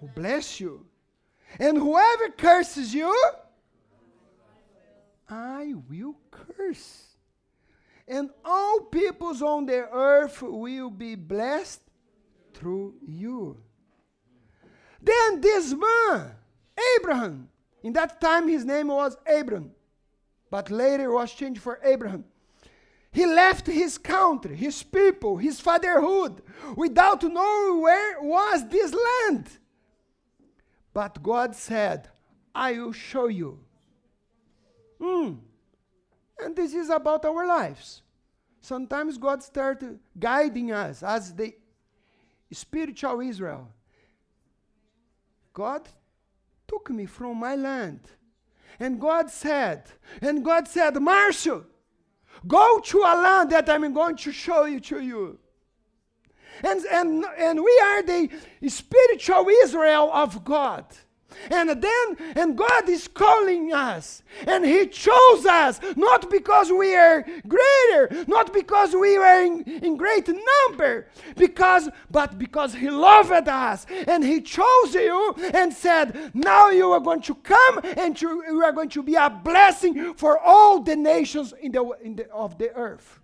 who 0.00 0.08
bless 0.08 0.60
you. 0.60 0.86
And 1.58 1.76
whoever 1.76 2.30
curses 2.30 2.94
you, 2.94 3.14
I 5.28 5.74
will 5.90 6.16
curse. 6.30 7.11
And 8.12 8.28
all 8.44 8.80
peoples 8.80 9.40
on 9.40 9.64
the 9.64 9.88
earth 9.90 10.42
will 10.42 10.90
be 10.90 11.14
blessed 11.14 11.80
through 12.52 12.96
you. 13.00 13.56
Then 15.00 15.40
this 15.40 15.72
man, 15.72 16.32
Abraham, 16.98 17.48
in 17.82 17.94
that 17.94 18.20
time 18.20 18.48
his 18.48 18.66
name 18.66 18.88
was 18.88 19.16
Abram, 19.26 19.70
but 20.50 20.70
later 20.70 21.10
was 21.10 21.32
changed 21.32 21.62
for 21.62 21.80
Abraham. 21.82 22.26
He 23.12 23.24
left 23.24 23.66
his 23.66 23.96
country, 23.96 24.56
his 24.56 24.82
people, 24.82 25.38
his 25.38 25.58
fatherhood, 25.58 26.42
without 26.76 27.22
knowing 27.22 27.80
where 27.80 28.20
was 28.20 28.68
this 28.68 28.94
land. 28.94 29.48
But 30.92 31.22
God 31.22 31.56
said, 31.56 32.08
I 32.54 32.72
will 32.72 32.92
show 32.92 33.28
you. 33.28 33.58
Mm. 35.00 35.38
And 36.38 36.54
this 36.54 36.74
is 36.74 36.90
about 36.90 37.24
our 37.24 37.46
lives. 37.46 38.01
Sometimes 38.62 39.18
God 39.18 39.42
starts 39.42 39.84
guiding 40.18 40.70
us 40.70 41.02
as 41.02 41.34
the 41.34 41.52
spiritual 42.52 43.20
Israel. 43.20 43.68
God 45.52 45.88
took 46.68 46.88
me 46.90 47.04
from 47.06 47.38
my 47.38 47.56
land. 47.56 48.00
And 48.78 49.00
God 49.00 49.30
said, 49.30 49.90
and 50.20 50.44
God 50.44 50.68
said, 50.68 50.94
Marcio, 50.94 51.64
go 52.46 52.78
to 52.78 52.98
a 52.98 53.14
land 53.20 53.50
that 53.50 53.68
I'm 53.68 53.92
going 53.92 54.16
to 54.16 54.32
show 54.32 54.64
you 54.64 54.78
to 54.80 55.00
you. 55.00 55.38
And, 56.62 56.84
and, 56.84 57.24
and 57.36 57.62
we 57.62 57.80
are 57.84 58.02
the 58.02 58.30
spiritual 58.68 59.48
Israel 59.64 60.08
of 60.12 60.44
God. 60.44 60.86
And 61.50 61.70
then, 61.70 62.16
and 62.36 62.56
God 62.56 62.88
is 62.88 63.08
calling 63.08 63.72
us, 63.72 64.22
and 64.46 64.64
He 64.64 64.86
chose 64.86 65.46
us, 65.46 65.80
not 65.96 66.30
because 66.30 66.70
we 66.70 66.94
are 66.94 67.24
greater, 67.46 68.24
not 68.26 68.52
because 68.52 68.94
we 68.94 69.18
were 69.18 69.42
in, 69.42 69.62
in 69.82 69.96
great 69.96 70.28
number, 70.28 71.06
because, 71.36 71.88
but 72.10 72.38
because 72.38 72.74
He 72.74 72.90
loved 72.90 73.48
us, 73.48 73.86
and 74.06 74.24
He 74.24 74.40
chose 74.40 74.94
you 74.94 75.34
and 75.54 75.72
said, 75.72 76.30
Now 76.34 76.70
you 76.70 76.90
are 76.92 77.00
going 77.00 77.22
to 77.22 77.34
come, 77.36 77.80
and 77.96 78.20
you, 78.20 78.44
you 78.46 78.62
are 78.62 78.72
going 78.72 78.90
to 78.90 79.02
be 79.02 79.14
a 79.14 79.30
blessing 79.30 80.14
for 80.14 80.38
all 80.38 80.80
the 80.80 80.96
nations 80.96 81.54
in 81.60 81.72
the, 81.72 81.84
in 82.02 82.16
the, 82.16 82.30
of 82.30 82.58
the 82.58 82.72
earth. 82.74 83.20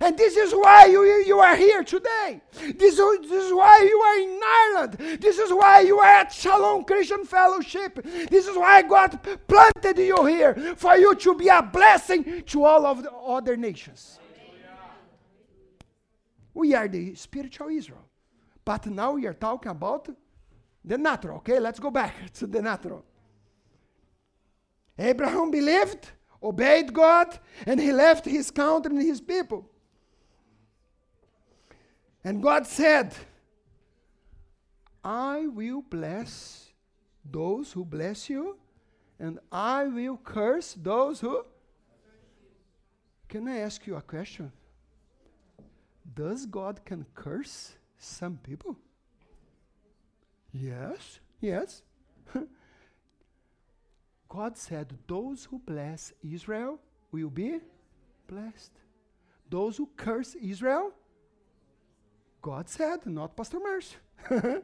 And 0.00 0.16
this 0.16 0.36
is 0.36 0.52
why 0.52 0.86
you, 0.86 1.04
you 1.26 1.38
are 1.38 1.56
here 1.56 1.82
today. 1.82 2.40
This, 2.52 2.96
this 2.96 3.44
is 3.44 3.52
why 3.52 3.80
you 3.82 3.98
are 3.98 4.18
in 4.20 4.40
Ireland. 4.44 5.20
This 5.20 5.38
is 5.38 5.50
why 5.50 5.80
you 5.80 5.98
are 5.98 6.20
at 6.20 6.32
Shalom 6.32 6.84
Christian 6.84 7.24
Fellowship. 7.24 8.02
This 8.30 8.46
is 8.46 8.56
why 8.56 8.82
God 8.82 9.18
planted 9.46 9.98
you 9.98 10.24
here 10.26 10.54
for 10.76 10.96
you 10.96 11.14
to 11.14 11.34
be 11.34 11.48
a 11.48 11.62
blessing 11.62 12.42
to 12.42 12.64
all 12.64 12.84
of 12.86 13.02
the 13.02 13.12
other 13.12 13.56
nations. 13.56 14.18
We 16.52 16.74
are 16.74 16.88
the 16.88 17.14
spiritual 17.14 17.68
Israel. 17.68 18.04
But 18.64 18.86
now 18.86 19.12
we 19.12 19.26
are 19.26 19.34
talking 19.34 19.70
about 19.70 20.08
the 20.84 20.98
natural. 20.98 21.38
Okay, 21.38 21.58
let's 21.58 21.78
go 21.78 21.90
back 21.90 22.32
to 22.34 22.46
the 22.46 22.60
natural. 22.60 23.04
Abraham 24.98 25.50
believed, 25.50 26.10
obeyed 26.42 26.92
God, 26.92 27.38
and 27.66 27.78
he 27.78 27.92
left 27.92 28.24
his 28.24 28.50
country 28.50 28.90
and 28.90 29.02
his 29.02 29.20
people. 29.20 29.70
And 32.26 32.42
God 32.42 32.66
said, 32.66 33.14
I 35.04 35.46
will 35.46 35.80
bless 35.80 36.72
those 37.24 37.70
who 37.70 37.84
bless 37.84 38.28
you, 38.28 38.56
and 39.20 39.38
I 39.52 39.84
will 39.84 40.16
curse 40.16 40.76
those 40.76 41.20
who. 41.20 41.44
Can 43.28 43.46
I 43.46 43.58
ask 43.58 43.86
you 43.86 43.94
a 43.94 44.02
question? 44.02 44.50
Does 46.16 46.46
God 46.46 46.84
can 46.84 47.06
curse 47.14 47.76
some 47.96 48.40
people? 48.42 48.76
Yes, 50.52 51.20
yes. 51.40 51.82
God 54.28 54.58
said, 54.58 54.98
Those 55.06 55.44
who 55.44 55.60
bless 55.60 56.12
Israel 56.28 56.80
will 57.12 57.30
be 57.30 57.60
blessed. 58.26 58.72
Those 59.48 59.76
who 59.76 59.88
curse 59.96 60.34
Israel 60.34 60.90
God 62.46 62.68
said, 62.68 63.04
not 63.06 63.36
Pastor 63.36 63.58
Marcio. 63.58 64.62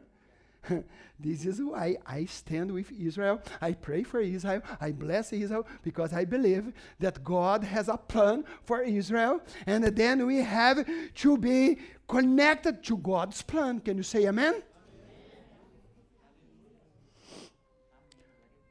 this 1.18 1.44
is 1.44 1.60
why 1.60 1.96
I 2.06 2.26
stand 2.26 2.70
with 2.70 2.92
Israel. 2.92 3.42
I 3.60 3.72
pray 3.72 4.04
for 4.04 4.20
Israel. 4.20 4.62
I 4.80 4.92
bless 4.92 5.32
Israel 5.32 5.66
because 5.82 6.12
I 6.12 6.24
believe 6.24 6.72
that 7.00 7.24
God 7.24 7.64
has 7.64 7.88
a 7.88 7.96
plan 7.96 8.44
for 8.62 8.82
Israel. 8.82 9.40
And 9.66 9.82
then 9.82 10.24
we 10.28 10.36
have 10.36 10.86
to 11.12 11.36
be 11.36 11.78
connected 12.06 12.84
to 12.84 12.98
God's 12.98 13.42
plan. 13.42 13.80
Can 13.80 13.96
you 13.96 14.04
say 14.04 14.26
amen? 14.28 14.62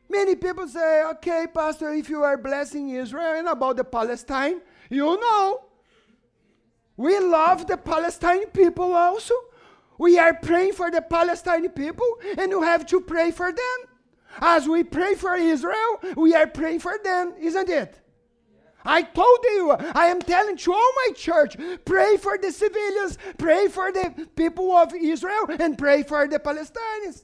Many 0.09 0.37
people 0.37 0.69
say, 0.69 1.03
okay, 1.15 1.47
Pastor, 1.53 1.91
if 1.91 2.09
you 2.09 2.23
are 2.23 2.37
blessing 2.37 2.91
Israel 2.91 3.39
and 3.39 3.49
about 3.49 3.75
the 3.75 3.83
Palestine, 3.83 4.61
you 4.89 5.19
know 5.19 5.65
we 7.01 7.19
love 7.19 7.67
the 7.67 7.77
Palestine 7.77 8.47
people 8.47 8.93
also. 8.93 9.33
We 9.97 10.17
are 10.17 10.33
praying 10.33 10.73
for 10.73 10.89
the 10.89 11.01
Palestinian 11.01 11.71
people, 11.71 12.07
and 12.37 12.51
you 12.51 12.61
have 12.61 12.85
to 12.87 13.01
pray 13.01 13.31
for 13.31 13.51
them. 13.51 13.77
As 14.39 14.67
we 14.67 14.83
pray 14.83 15.15
for 15.15 15.35
Israel, 15.35 15.99
we 16.15 16.33
are 16.33 16.47
praying 16.47 16.79
for 16.79 16.97
them, 17.03 17.33
isn't 17.39 17.69
it? 17.69 17.99
I 18.83 19.03
told 19.03 19.39
you, 19.43 19.71
I 19.93 20.07
am 20.07 20.21
telling 20.21 20.57
to 20.57 20.73
all 20.73 20.91
my 21.07 21.13
church, 21.15 21.55
pray 21.85 22.17
for 22.17 22.37
the 22.37 22.51
civilians, 22.51 23.17
pray 23.37 23.67
for 23.67 23.91
the 23.91 24.27
people 24.35 24.71
of 24.71 24.93
Israel, 24.95 25.45
and 25.59 25.77
pray 25.77 26.03
for 26.03 26.27
the 26.27 26.39
Palestinians. 26.39 27.23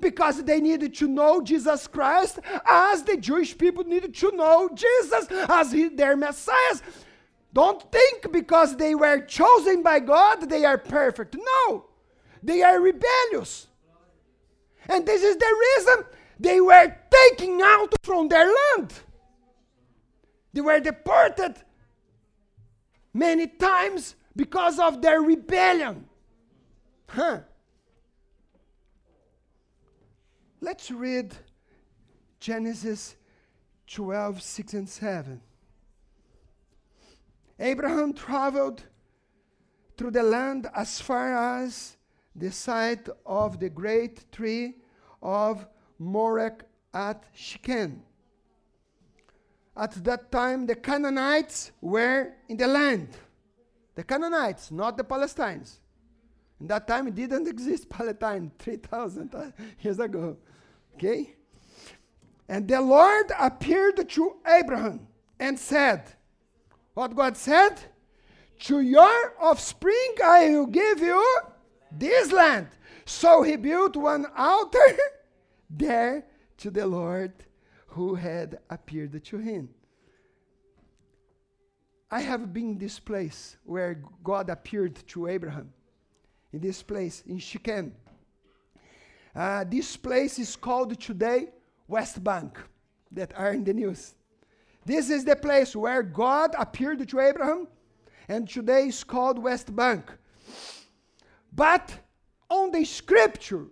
Because 0.00 0.42
they 0.44 0.60
needed 0.60 0.94
to 0.96 1.08
know 1.08 1.40
Jesus 1.40 1.86
Christ 1.86 2.40
as 2.68 3.02
the 3.04 3.16
Jewish 3.16 3.56
people 3.56 3.84
needed 3.84 4.14
to 4.16 4.32
know 4.32 4.68
Jesus 4.74 5.26
as 5.48 5.72
he, 5.72 5.88
their 5.88 6.16
Messiah. 6.16 6.80
Don't 7.54 7.80
think 7.92 8.32
because 8.32 8.76
they 8.76 8.96
were 8.96 9.20
chosen 9.20 9.82
by 9.82 10.00
God, 10.00 10.50
they 10.50 10.64
are 10.64 10.76
perfect. 10.76 11.36
No, 11.36 11.86
they 12.42 12.62
are 12.62 12.80
rebellious. 12.80 13.68
And 14.88 15.06
this 15.06 15.22
is 15.22 15.36
the 15.36 15.64
reason 15.78 16.04
they 16.38 16.60
were 16.60 16.96
taken 17.10 17.60
out 17.62 17.94
from 18.02 18.28
their 18.28 18.46
land. 18.46 18.92
They 20.52 20.60
were 20.60 20.80
deported 20.80 21.54
many 23.12 23.46
times 23.46 24.16
because 24.34 24.80
of 24.80 25.00
their 25.00 25.20
rebellion. 25.20 26.06
Huh. 27.08 27.38
Let's 30.60 30.90
read 30.90 31.36
Genesis 32.40 33.14
12, 33.86 34.42
6 34.42 34.74
and 34.74 34.88
7. 34.88 35.40
Abraham 37.64 38.12
traveled 38.12 38.82
through 39.96 40.10
the 40.10 40.22
land 40.22 40.68
as 40.76 41.00
far 41.00 41.62
as 41.62 41.96
the 42.36 42.52
site 42.52 43.08
of 43.24 43.58
the 43.58 43.70
great 43.70 44.30
tree 44.30 44.74
of 45.22 45.66
Moreh 45.98 46.58
at 46.92 47.24
Shechem. 47.32 48.02
At 49.74 50.04
that 50.04 50.30
time, 50.30 50.66
the 50.66 50.74
Canaanites 50.74 51.72
were 51.80 52.34
in 52.48 52.58
the 52.58 52.66
land. 52.66 53.08
The 53.94 54.04
Canaanites, 54.04 54.70
not 54.70 54.98
the 54.98 55.04
Palestinians. 55.04 55.78
In 56.60 56.66
that 56.66 56.86
time, 56.86 57.08
it 57.08 57.14
didn't 57.14 57.48
exist 57.48 57.88
Palestine 57.88 58.52
3,000 58.58 59.34
uh, 59.34 59.50
years 59.80 59.98
ago. 59.98 60.36
Okay? 60.96 61.34
And 62.46 62.68
the 62.68 62.82
Lord 62.82 63.32
appeared 63.38 64.06
to 64.06 64.36
Abraham 64.46 65.08
and 65.40 65.58
said, 65.58 66.12
What 66.94 67.14
God 67.14 67.36
said? 67.36 67.80
To 68.60 68.80
your 68.80 69.34
offspring 69.40 70.14
I 70.24 70.50
will 70.50 70.66
give 70.66 71.00
you 71.00 71.38
this 71.90 72.32
land. 72.32 72.68
So 73.04 73.42
he 73.42 73.56
built 73.56 73.96
one 73.96 74.26
altar 74.36 74.96
there 75.70 76.24
to 76.58 76.70
the 76.70 76.86
Lord 76.86 77.32
who 77.88 78.14
had 78.14 78.58
appeared 78.70 79.22
to 79.24 79.38
him. 79.38 79.68
I 82.10 82.20
have 82.20 82.52
been 82.52 82.78
this 82.78 83.00
place 83.00 83.56
where 83.64 84.00
God 84.22 84.48
appeared 84.48 84.94
to 85.08 85.26
Abraham, 85.26 85.72
in 86.52 86.60
this 86.60 86.82
place, 86.82 87.22
in 87.26 87.38
Shechem. 87.38 87.92
Uh, 89.34 89.64
this 89.64 89.96
place 89.96 90.38
is 90.38 90.54
called 90.54 90.98
today 91.00 91.48
West 91.88 92.22
Bank, 92.22 92.58
that 93.10 93.32
are 93.36 93.52
in 93.52 93.64
the 93.64 93.74
news. 93.74 94.14
This 94.84 95.10
is 95.10 95.24
the 95.24 95.36
place 95.36 95.74
where 95.74 96.02
God 96.02 96.54
appeared 96.58 97.06
to 97.08 97.20
Abraham, 97.20 97.68
and 98.28 98.48
today 98.48 98.88
is 98.88 99.02
called 99.04 99.38
West 99.38 99.74
Bank. 99.74 100.10
But 101.52 101.92
on 102.50 102.70
the 102.70 102.84
scripture, 102.84 103.66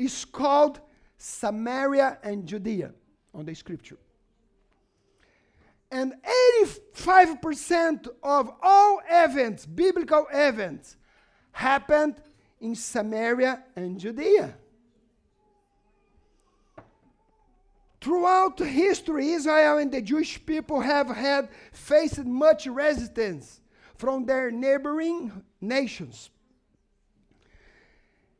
is 0.00 0.24
called 0.24 0.80
Samaria 1.18 2.18
and 2.22 2.46
Judea 2.46 2.92
on 3.34 3.44
the 3.44 3.54
scripture. 3.54 3.98
And 5.90 6.14
85% 6.94 8.08
of 8.22 8.50
all 8.62 9.00
events, 9.10 9.66
biblical 9.66 10.26
events, 10.32 10.96
happened 11.52 12.14
in 12.60 12.74
Samaria 12.74 13.62
and 13.76 13.98
Judea. 13.98 14.54
Throughout 18.00 18.58
history, 18.58 19.30
Israel 19.30 19.78
and 19.78 19.92
the 19.92 20.00
Jewish 20.00 20.44
people 20.46 20.80
have 20.80 21.08
had 21.08 21.50
faced 21.72 22.24
much 22.24 22.66
resistance 22.66 23.60
from 23.96 24.24
their 24.24 24.50
neighboring 24.50 25.44
nations. 25.60 26.30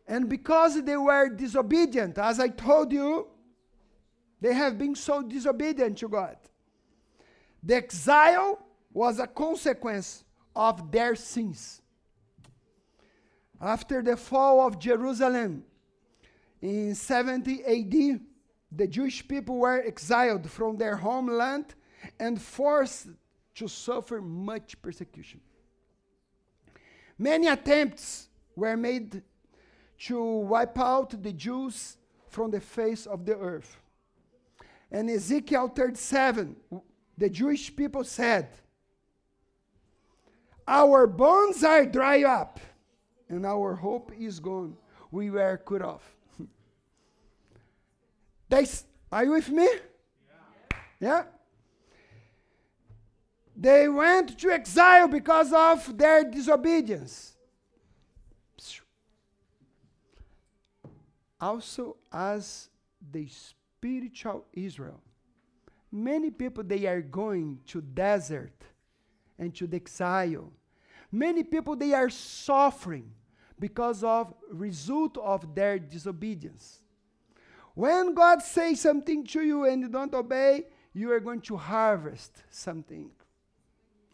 And 0.06 0.28
because 0.28 0.82
they 0.82 0.96
were 0.96 1.28
disobedient, 1.28 2.16
as 2.18 2.40
I 2.40 2.48
told 2.48 2.90
you, 2.92 3.28
they 4.40 4.54
have 4.54 4.78
been 4.78 4.94
so 4.94 5.22
disobedient 5.22 5.98
to 5.98 6.08
God. 6.08 6.36
The 7.62 7.76
exile 7.76 8.58
was 8.92 9.18
a 9.18 9.26
consequence 9.26 10.24
of 10.56 10.90
their 10.90 11.14
sins. 11.14 11.82
After 13.60 14.02
the 14.02 14.16
fall 14.16 14.66
of 14.66 14.78
Jerusalem 14.78 15.64
in 16.62 16.94
70 16.94 17.62
AD, 17.64 18.20
the 18.72 18.86
Jewish 18.86 19.26
people 19.26 19.58
were 19.58 19.82
exiled 19.84 20.48
from 20.48 20.76
their 20.76 20.96
homeland 20.96 21.74
and 22.18 22.40
forced 22.40 23.08
to 23.56 23.68
suffer 23.68 24.20
much 24.20 24.80
persecution. 24.80 25.40
Many 27.18 27.48
attempts 27.48 28.28
were 28.56 28.76
made 28.76 29.22
to 30.06 30.22
wipe 30.22 30.78
out 30.78 31.22
the 31.22 31.32
Jews 31.32 31.96
from 32.28 32.50
the 32.50 32.60
face 32.60 33.06
of 33.06 33.26
the 33.26 33.36
earth. 33.36 33.76
And 34.90 35.10
Ezekiel 35.10 35.68
37, 35.68 36.56
the 37.18 37.28
Jewish 37.28 37.74
people 37.74 38.04
said, 38.04 38.48
Our 40.66 41.06
bones 41.06 41.62
are 41.62 41.84
dry 41.84 42.22
up, 42.22 42.60
and 43.28 43.44
our 43.44 43.74
hope 43.74 44.12
is 44.18 44.40
gone. 44.40 44.76
We 45.10 45.30
were 45.30 45.58
cut 45.58 45.82
off. 45.82 46.16
They, 48.50 48.66
are 49.10 49.24
you 49.24 49.30
with 49.30 49.48
me? 49.48 49.68
Yeah. 51.00 51.08
yeah? 51.08 51.22
They 53.56 53.88
went 53.88 54.38
to 54.38 54.50
exile 54.50 55.08
because 55.08 55.52
of 55.52 55.96
their 55.96 56.24
disobedience. 56.24 57.36
Also, 61.40 61.96
as 62.12 62.68
the 63.12 63.26
spiritual 63.28 64.44
Israel. 64.52 65.00
Many 65.90 66.30
people 66.30 66.62
they 66.62 66.86
are 66.86 67.00
going 67.00 67.60
to 67.68 67.80
desert 67.80 68.52
and 69.38 69.54
to 69.54 69.66
the 69.66 69.76
exile. 69.76 70.52
Many 71.10 71.42
people 71.42 71.76
they 71.76 71.94
are 71.94 72.10
suffering 72.10 73.10
because 73.58 74.04
of 74.04 74.34
result 74.50 75.16
of 75.18 75.54
their 75.54 75.78
disobedience. 75.78 76.79
When 77.74 78.14
God 78.14 78.42
says 78.42 78.80
something 78.80 79.24
to 79.26 79.42
you 79.42 79.64
and 79.64 79.82
you 79.82 79.88
don't 79.88 80.12
obey, 80.14 80.64
you 80.92 81.12
are 81.12 81.20
going 81.20 81.40
to 81.42 81.56
harvest 81.56 82.42
something. 82.50 83.10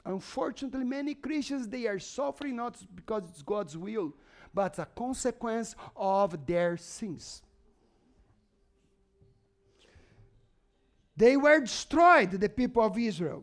Unfortunately, 0.05 0.85
many 0.85 1.15
Christians 1.15 1.67
they 1.67 1.87
are 1.87 1.99
suffering 1.99 2.57
not 2.57 2.77
because 2.95 3.25
it's 3.29 3.43
God's 3.43 3.77
will, 3.77 4.15
but 4.55 4.79
a 4.79 4.87
consequence 4.87 5.75
of 5.97 6.47
their 6.47 6.77
sins. 6.77 7.43
They 11.17 11.37
were 11.37 11.61
destroyed, 11.61 12.33
the 12.33 12.49
people 12.49 12.85
of 12.85 12.97
Israel. 12.99 13.43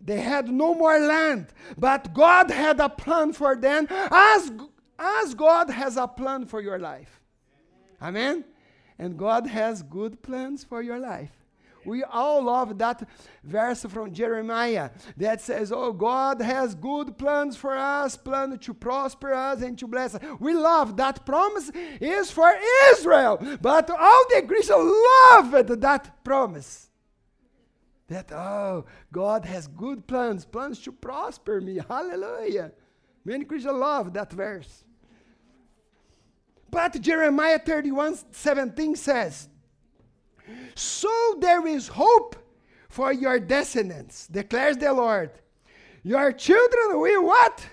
They 0.00 0.20
had 0.20 0.48
no 0.48 0.74
more 0.74 0.98
land, 0.98 1.46
but 1.76 2.12
God 2.12 2.50
had 2.50 2.78
a 2.78 2.88
plan 2.88 3.32
for 3.32 3.56
them, 3.56 3.86
as, 3.90 4.52
as 4.98 5.34
God 5.34 5.70
has 5.70 5.96
a 5.96 6.06
plan 6.06 6.44
for 6.44 6.60
your 6.60 6.78
life. 6.78 7.20
Amen? 8.00 8.44
And 8.98 9.18
God 9.18 9.46
has 9.46 9.82
good 9.82 10.22
plans 10.22 10.64
for 10.64 10.82
your 10.82 10.98
life. 10.98 11.32
We 11.86 12.02
all 12.02 12.42
love 12.42 12.76
that 12.78 13.08
verse 13.44 13.82
from 13.84 14.12
Jeremiah 14.12 14.90
that 15.16 15.40
says, 15.40 15.70
Oh, 15.70 15.92
God 15.92 16.40
has 16.40 16.74
good 16.74 17.16
plans 17.16 17.56
for 17.56 17.76
us, 17.76 18.16
plan 18.16 18.58
to 18.58 18.74
prosper 18.74 19.32
us 19.32 19.62
and 19.62 19.78
to 19.78 19.86
bless 19.86 20.16
us. 20.16 20.22
We 20.40 20.52
love 20.52 20.96
that 20.96 21.24
promise 21.24 21.70
is 22.00 22.30
for 22.30 22.52
Israel, 22.90 23.38
but 23.62 23.88
all 23.88 24.24
the 24.30 24.42
Christians 24.42 24.92
loved 25.30 25.80
that 25.80 26.24
promise. 26.24 26.90
That, 28.08 28.30
oh, 28.32 28.86
God 29.12 29.44
has 29.44 29.66
good 29.66 30.06
plans, 30.06 30.44
plans 30.44 30.80
to 30.82 30.92
prosper 30.92 31.60
me. 31.60 31.80
Hallelujah. 31.88 32.72
Many 33.24 33.44
Christians 33.44 33.74
love 33.76 34.12
that 34.14 34.32
verse. 34.32 34.84
But 36.70 37.00
Jeremiah 37.00 37.58
31 37.58 38.18
17 38.32 38.96
says, 38.96 39.48
So 40.74 41.36
there 41.40 41.66
is 41.66 41.88
hope 41.88 42.36
for 42.88 43.12
your 43.12 43.38
descendants, 43.38 44.26
declares 44.26 44.76
the 44.76 44.92
Lord. 44.92 45.30
Your 46.02 46.32
children 46.32 47.00
will 47.00 47.24
what? 47.24 47.66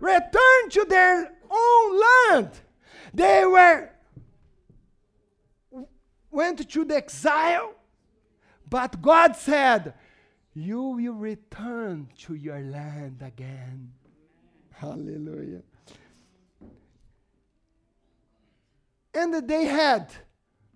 return 0.00 0.70
to 0.70 0.84
their 0.88 1.32
own 1.50 2.00
land. 2.00 2.50
They 3.12 3.44
were 3.44 3.90
went 6.30 6.68
to 6.70 6.84
the 6.84 6.96
exile, 6.96 7.74
but 8.68 9.00
God 9.02 9.36
said, 9.36 9.94
You 10.54 10.82
will 10.82 11.14
return 11.14 12.08
to 12.20 12.34
your 12.34 12.60
land 12.60 13.22
again. 13.24 13.92
Hallelujah. 14.72 15.62
And 19.12 19.48
they 19.48 19.64
had 19.64 20.12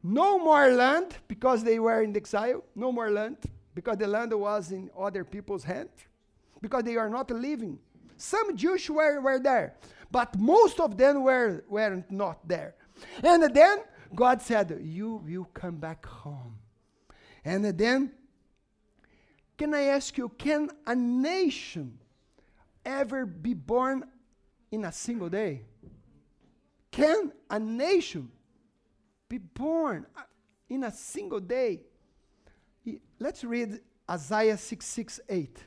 no 0.02 0.38
more 0.38 0.68
land 0.68 1.16
because 1.28 1.62
they 1.64 1.78
were 1.78 2.02
in 2.02 2.16
exile, 2.16 2.64
no 2.74 2.92
more 2.92 3.10
land 3.10 3.38
because 3.74 3.96
the 3.98 4.06
land 4.06 4.32
was 4.32 4.70
in 4.70 4.90
other 4.98 5.24
people's 5.24 5.64
hand, 5.64 5.88
because 6.60 6.84
they 6.84 6.96
are 6.96 7.08
not 7.08 7.30
living. 7.30 7.78
Some 8.16 8.56
Jews 8.56 8.88
were, 8.88 9.20
were 9.20 9.40
there, 9.40 9.74
but 10.10 10.38
most 10.38 10.78
of 10.78 10.96
them 10.96 11.24
were, 11.24 11.64
were 11.68 12.04
not 12.08 12.46
there. 12.46 12.74
And 13.22 13.42
then 13.54 13.78
God 14.14 14.40
said, 14.40 14.80
You 14.82 15.20
will 15.26 15.48
come 15.52 15.76
back 15.76 16.06
home. 16.06 16.56
And 17.44 17.64
then, 17.64 18.12
can 19.58 19.74
I 19.74 19.82
ask 19.82 20.16
you, 20.16 20.28
can 20.28 20.70
a 20.86 20.94
nation 20.94 21.98
ever 22.84 23.26
be 23.26 23.54
born 23.54 24.04
in 24.70 24.84
a 24.84 24.92
single 24.92 25.28
day? 25.28 25.62
Can 26.94 27.32
a 27.50 27.58
nation 27.58 28.30
be 29.28 29.38
born 29.38 30.06
uh, 30.16 30.20
in 30.68 30.84
a 30.84 30.92
single 30.92 31.40
day? 31.40 31.80
Let's 33.18 33.42
read 33.42 33.80
Isaiah 34.08 34.56
6 34.56 34.86
6 34.86 35.20
8. 35.28 35.64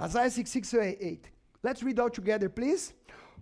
Isaiah 0.00 0.30
6 0.30 0.50
6 0.50 0.74
8. 0.74 1.30
Let's 1.64 1.82
read 1.82 1.98
all 1.98 2.10
together, 2.10 2.48
please. 2.48 2.92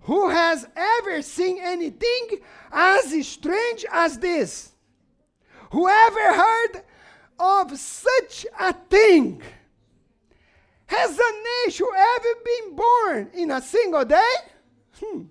Who 0.04 0.30
has 0.30 0.66
ever 0.74 1.20
seen 1.20 1.58
anything 1.60 2.40
as 2.72 3.26
strange 3.26 3.84
as 3.92 4.16
this? 4.16 4.72
Whoever 5.72 6.36
heard 6.36 6.82
of 7.38 7.78
such 7.78 8.46
a 8.58 8.72
thing? 8.72 9.42
Has 10.86 11.18
a 11.18 11.66
nation 11.66 11.86
ever 11.94 12.28
been 12.46 12.76
born 12.76 13.30
in 13.34 13.50
a 13.50 13.60
single 13.60 14.06
day? 14.06 14.34
Hmm. 14.98 15.24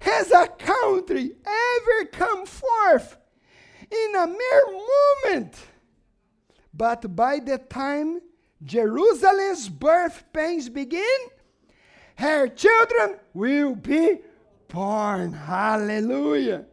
Has 0.00 0.30
a 0.30 0.46
country 0.46 1.32
ever 1.46 2.04
come 2.10 2.46
forth 2.46 3.16
in 3.90 4.16
a 4.16 4.26
mere 4.26 4.66
moment? 5.26 5.56
But 6.72 7.14
by 7.14 7.38
the 7.40 7.58
time 7.58 8.20
Jerusalem's 8.62 9.68
birth 9.68 10.24
pains 10.32 10.68
begin, 10.68 11.18
her 12.16 12.48
children 12.48 13.18
will 13.34 13.74
be 13.74 14.18
born. 14.68 15.32
Hallelujah. 15.32 16.64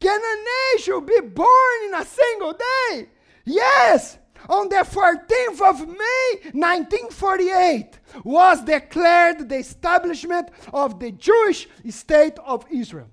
Can 0.00 0.20
a 0.20 0.76
nation 0.76 1.06
be 1.06 1.20
born 1.20 1.84
in 1.86 1.94
a 1.94 2.04
single 2.04 2.52
day? 2.52 3.08
Yes. 3.44 4.18
On 4.48 4.68
the 4.68 4.76
14th 4.76 5.60
of 5.62 5.88
May 5.88 6.40
1948 6.52 7.98
was 8.24 8.62
declared 8.62 9.48
the 9.48 9.56
establishment 9.56 10.50
of 10.72 11.00
the 11.00 11.12
Jewish 11.12 11.68
state 11.88 12.38
of 12.44 12.66
Israel. 12.70 13.08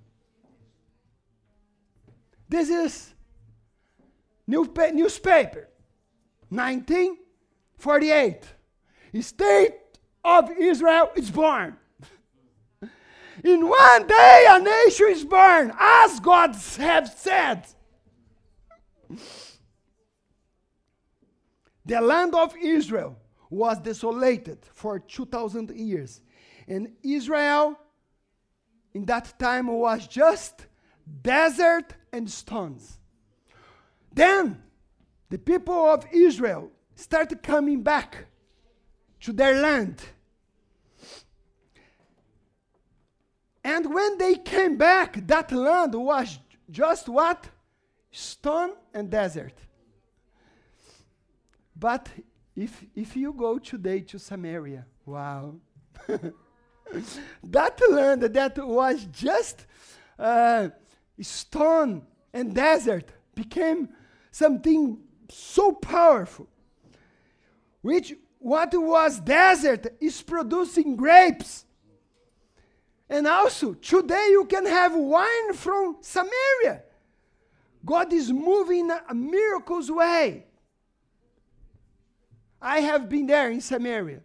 This 2.49 2.69
is 2.69 3.13
newspaper 4.45 5.69
1948. 6.49 8.43
State 9.21 9.75
of 10.23 10.51
Israel 10.51 11.11
is 11.15 11.31
born. 11.31 11.77
In 13.43 13.67
one 13.67 14.07
day, 14.07 14.45
a 14.49 14.59
nation 14.59 15.07
is 15.09 15.25
born, 15.25 15.73
as 15.79 16.19
God 16.19 16.55
has 16.77 17.17
said. 17.17 17.65
The 21.85 21.99
land 21.99 22.35
of 22.35 22.55
Israel 22.57 23.17
was 23.49 23.79
desolated 23.79 24.59
for 24.73 24.99
2,000 24.99 25.71
years. 25.71 26.21
And 26.67 26.93
Israel, 27.03 27.77
in 28.93 29.05
that 29.05 29.37
time, 29.39 29.67
was 29.67 30.07
just 30.07 30.67
desert 31.21 31.93
and 32.13 32.29
stones. 32.29 32.99
Then, 34.13 34.61
the 35.29 35.37
people 35.37 35.85
of 35.89 36.05
Israel 36.11 36.71
started 36.95 37.41
coming 37.41 37.81
back 37.81 38.25
to 39.21 39.33
their 39.33 39.61
land. 39.61 40.01
And 43.63 43.93
when 43.93 44.17
they 44.17 44.35
came 44.35 44.77
back, 44.77 45.25
that 45.27 45.51
land 45.51 45.95
was 45.95 46.39
just 46.69 47.07
what? 47.07 47.47
Stone 48.11 48.73
and 48.93 49.09
desert. 49.09 49.53
But 51.81 52.09
if, 52.55 52.85
if 52.95 53.17
you 53.17 53.33
go 53.33 53.57
today 53.57 54.01
to 54.01 54.19
Samaria, 54.19 54.85
wow. 55.03 55.55
that 57.43 57.81
land 57.89 58.21
that 58.21 58.57
was 58.59 59.07
just 59.11 59.65
uh, 60.19 60.69
stone 61.19 62.03
and 62.31 62.53
desert 62.53 63.09
became 63.33 63.89
something 64.29 64.99
so 65.27 65.71
powerful, 65.71 66.47
which 67.81 68.13
what 68.37 68.69
was 68.75 69.19
desert 69.19 69.87
is 69.99 70.21
producing 70.21 70.95
grapes. 70.95 71.65
And 73.09 73.25
also, 73.25 73.73
today 73.73 74.27
you 74.29 74.45
can 74.45 74.67
have 74.67 74.93
wine 74.93 75.53
from 75.53 75.97
Samaria. 76.01 76.83
God 77.83 78.13
is 78.13 78.31
moving 78.31 78.91
a 78.91 79.15
miracles 79.15 79.89
way. 79.89 80.45
I 82.61 82.81
have 82.81 83.09
been 83.09 83.25
there 83.25 83.49
in 83.49 83.61
Samaria, 83.61 84.21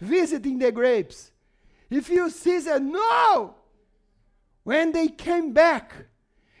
visiting 0.00 0.58
the 0.58 0.72
grapes. 0.72 1.32
If 1.90 2.08
you 2.08 2.30
see 2.30 2.58
that, 2.60 2.80
no! 2.80 3.54
When 4.64 4.92
they 4.92 5.08
came 5.08 5.52
back, 5.52 5.92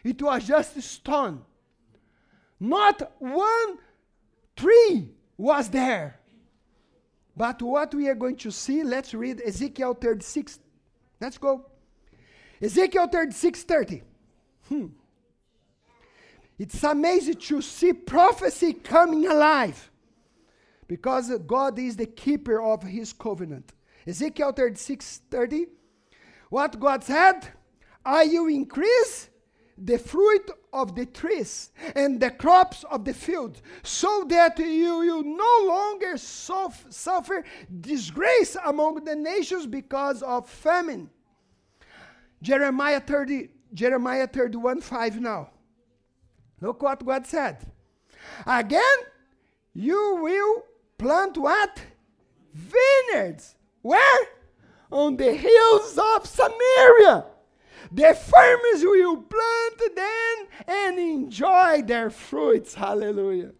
it 0.04 0.20
was 0.20 0.46
just 0.46 0.80
stone. 0.82 1.42
Not 2.60 3.12
one 3.18 3.78
tree 4.56 5.10
was 5.36 5.68
there. 5.70 6.18
But 7.36 7.62
what 7.62 7.94
we 7.94 8.08
are 8.08 8.14
going 8.14 8.36
to 8.36 8.50
see, 8.50 8.82
let's 8.82 9.14
read 9.14 9.40
Ezekiel 9.40 9.94
36. 9.94 10.58
Let's 11.20 11.38
go. 11.38 11.66
Ezekiel 12.60 13.06
36 13.06 13.62
30. 13.62 14.02
Hmm. 14.68 14.86
It's 16.58 16.82
amazing 16.82 17.36
to 17.36 17.62
see 17.62 17.92
prophecy 17.92 18.72
coming 18.72 19.26
alive 19.26 19.87
because 20.88 21.30
God 21.46 21.78
is 21.78 21.96
the 21.96 22.06
keeper 22.06 22.60
of 22.60 22.82
his 22.82 23.12
covenant. 23.12 23.72
Ezekiel 24.06 24.52
36 24.52 25.20
30. 25.30 25.66
What 26.50 26.80
God 26.80 27.04
said, 27.04 27.48
I 28.04 28.24
will 28.24 28.46
increase 28.48 29.28
the 29.76 29.98
fruit 29.98 30.50
of 30.72 30.94
the 30.96 31.06
trees 31.06 31.70
and 31.94 32.18
the 32.20 32.30
crops 32.30 32.84
of 32.90 33.04
the 33.04 33.14
field, 33.14 33.60
so 33.82 34.24
that 34.28 34.58
you 34.58 34.98
will 34.98 35.22
no 35.22 35.66
longer 35.66 36.16
suffer 36.16 37.44
disgrace 37.80 38.56
among 38.64 39.04
the 39.04 39.14
nations 39.14 39.66
because 39.66 40.22
of 40.22 40.48
famine. 40.48 41.10
Jeremiah 42.42 43.00
30, 43.00 43.50
Jeremiah 43.74 44.26
31 44.26 44.80
5 44.80 45.20
now. 45.20 45.50
Look 46.60 46.82
what 46.82 47.04
God 47.04 47.26
said. 47.26 47.64
Again, 48.46 48.98
you 49.74 50.18
will 50.20 50.64
plant 50.98 51.38
what? 51.38 51.80
Vineyards. 52.52 53.54
Where? 53.82 54.26
On 54.90 55.16
the 55.16 55.32
hills 55.32 55.98
of 55.98 56.26
Samaria 56.26 57.26
the 57.90 58.14
farmers 58.14 58.82
will 58.82 59.16
plant 59.16 59.96
them 59.96 60.46
and 60.66 60.98
enjoy 60.98 61.82
their 61.82 62.10
fruits. 62.10 62.74
Hallelujah. 62.74 63.52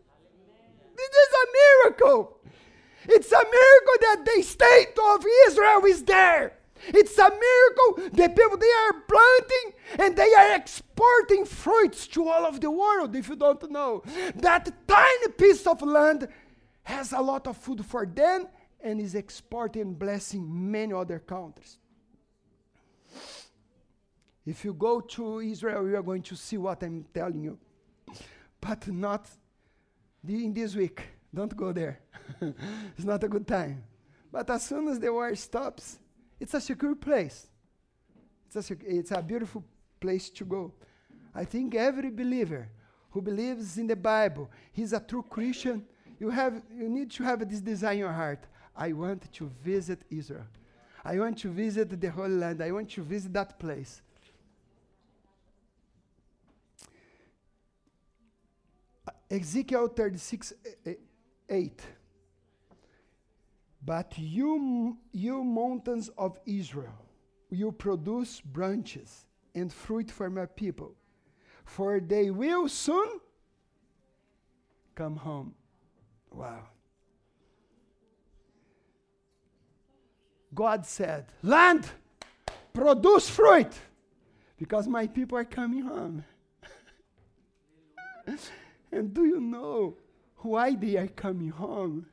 This 0.96 1.08
is 1.08 1.34
a 1.34 1.46
miracle. 1.84 2.38
It's 3.04 3.32
a 3.32 3.36
miracle 3.36 3.96
that 4.00 4.24
the 4.24 4.42
state 4.42 4.98
of 5.12 5.24
Israel 5.46 5.84
is 5.86 6.04
there. 6.04 6.54
It's 6.88 7.18
a 7.18 7.30
miracle. 7.30 8.10
The 8.12 8.28
people 8.28 8.56
they 8.58 8.66
are 8.66 9.00
planting 9.08 10.04
and 10.04 10.16
they 10.16 10.32
are 10.34 10.56
exporting 10.56 11.44
fruits 11.44 12.06
to 12.08 12.28
all 12.28 12.44
of 12.44 12.60
the 12.60 12.70
world. 12.70 13.16
If 13.16 13.28
you 13.28 13.36
don't 13.36 13.70
know, 13.70 14.02
that 14.36 14.70
tiny 14.86 15.32
piece 15.36 15.66
of 15.66 15.80
land 15.82 16.28
has 16.88 17.12
a 17.12 17.20
lot 17.20 17.46
of 17.46 17.56
food 17.56 17.84
for 17.84 18.06
them 18.06 18.48
and 18.80 18.98
is 18.98 19.14
exporting 19.14 19.92
blessing 19.92 20.70
many 20.70 20.94
other 20.94 21.18
countries. 21.18 21.76
If 24.46 24.64
you 24.64 24.72
go 24.72 25.00
to 25.00 25.40
Israel, 25.40 25.86
you 25.86 25.96
are 25.96 26.02
going 26.02 26.22
to 26.22 26.34
see 26.34 26.56
what 26.56 26.82
I'm 26.82 27.04
telling 27.12 27.42
you. 27.42 27.58
But 28.58 28.88
not 28.88 29.28
in 30.26 30.54
this 30.54 30.74
week. 30.74 31.02
Don't 31.34 31.54
go 31.54 31.72
there. 31.72 32.00
it's 32.40 33.04
not 33.04 33.22
a 33.22 33.28
good 33.28 33.46
time. 33.46 33.84
But 34.32 34.48
as 34.48 34.64
soon 34.64 34.88
as 34.88 34.98
the 34.98 35.12
war 35.12 35.34
stops, 35.34 35.98
it's 36.40 36.54
a 36.54 36.60
secure 36.60 36.94
place. 36.94 37.48
It's 38.46 38.70
a, 38.70 38.76
it's 38.86 39.10
a 39.10 39.20
beautiful 39.20 39.62
place 40.00 40.30
to 40.30 40.44
go. 40.46 40.72
I 41.34 41.44
think 41.44 41.74
every 41.74 42.10
believer 42.10 42.70
who 43.10 43.20
believes 43.20 43.76
in 43.76 43.86
the 43.86 43.96
Bible, 43.96 44.50
he's 44.72 44.94
a 44.94 45.00
true 45.00 45.24
Christian. 45.28 45.84
You, 46.18 46.30
have, 46.30 46.62
you 46.74 46.88
need 46.88 47.10
to 47.12 47.22
have 47.22 47.48
this 47.48 47.60
desire 47.60 47.92
in 47.92 47.98
your 47.98 48.12
heart. 48.12 48.44
I 48.76 48.92
want 48.92 49.32
to 49.32 49.50
visit 49.62 50.00
Israel. 50.10 50.46
I 51.04 51.18
want 51.18 51.38
to 51.38 51.48
visit 51.50 52.00
the 52.00 52.10
Holy 52.10 52.34
Land. 52.34 52.62
I 52.62 52.72
want 52.72 52.90
to 52.90 53.02
visit 53.02 53.32
that 53.32 53.58
place. 53.58 54.02
Ezekiel 59.30 59.88
36 59.88 60.52
eh, 60.64 60.90
eh, 60.90 60.94
8. 61.48 61.82
But 63.84 64.18
you, 64.18 64.96
you 65.12 65.44
mountains 65.44 66.10
of 66.18 66.38
Israel, 66.46 66.98
you 67.50 67.72
produce 67.72 68.40
branches 68.40 69.26
and 69.54 69.72
fruit 69.72 70.10
for 70.10 70.28
my 70.30 70.46
people, 70.46 70.94
for 71.64 72.00
they 72.00 72.30
will 72.30 72.68
soon 72.68 73.20
come 74.94 75.16
home. 75.16 75.54
Wow. 76.32 76.60
God 80.54 80.86
said, 80.86 81.26
Land, 81.42 81.86
produce 82.72 83.28
fruit, 83.28 83.72
because 84.58 84.88
my 84.88 85.06
people 85.06 85.38
are 85.38 85.44
coming 85.44 85.82
home. 85.82 86.24
and 88.92 89.14
do 89.14 89.24
you 89.24 89.40
know 89.40 89.96
why 90.36 90.74
they 90.74 90.96
are 90.96 91.08
coming 91.08 91.50
home? 91.50 92.06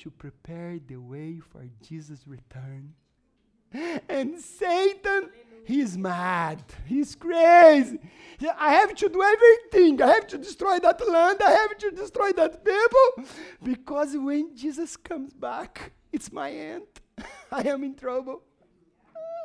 To 0.00 0.10
prepare 0.10 0.78
the 0.86 0.96
way 0.96 1.40
for 1.40 1.64
Jesus' 1.82 2.22
return. 2.26 2.94
And 4.08 4.38
Satan, 4.38 5.30
he's 5.64 5.96
mad. 5.96 6.62
He's 6.86 7.14
crazy. 7.14 7.98
I 8.58 8.72
have 8.72 8.94
to 8.94 9.08
do 9.08 9.22
everything. 9.22 10.00
I 10.02 10.14
have 10.14 10.26
to 10.28 10.38
destroy 10.38 10.78
that 10.78 11.06
land. 11.08 11.40
I 11.44 11.50
have 11.50 11.76
to 11.78 11.90
destroy 11.90 12.32
that 12.32 12.64
people. 12.64 13.32
Because 13.62 14.16
when 14.16 14.56
Jesus 14.56 14.96
comes 14.96 15.32
back, 15.32 15.92
it's 16.12 16.32
my 16.32 16.50
end. 16.50 16.86
I 17.52 17.68
am 17.68 17.84
in 17.84 17.94
trouble. 17.94 18.42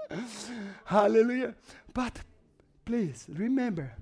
Hallelujah. 0.86 1.56
But 1.94 2.20
please 2.86 3.26
remember 3.30 3.94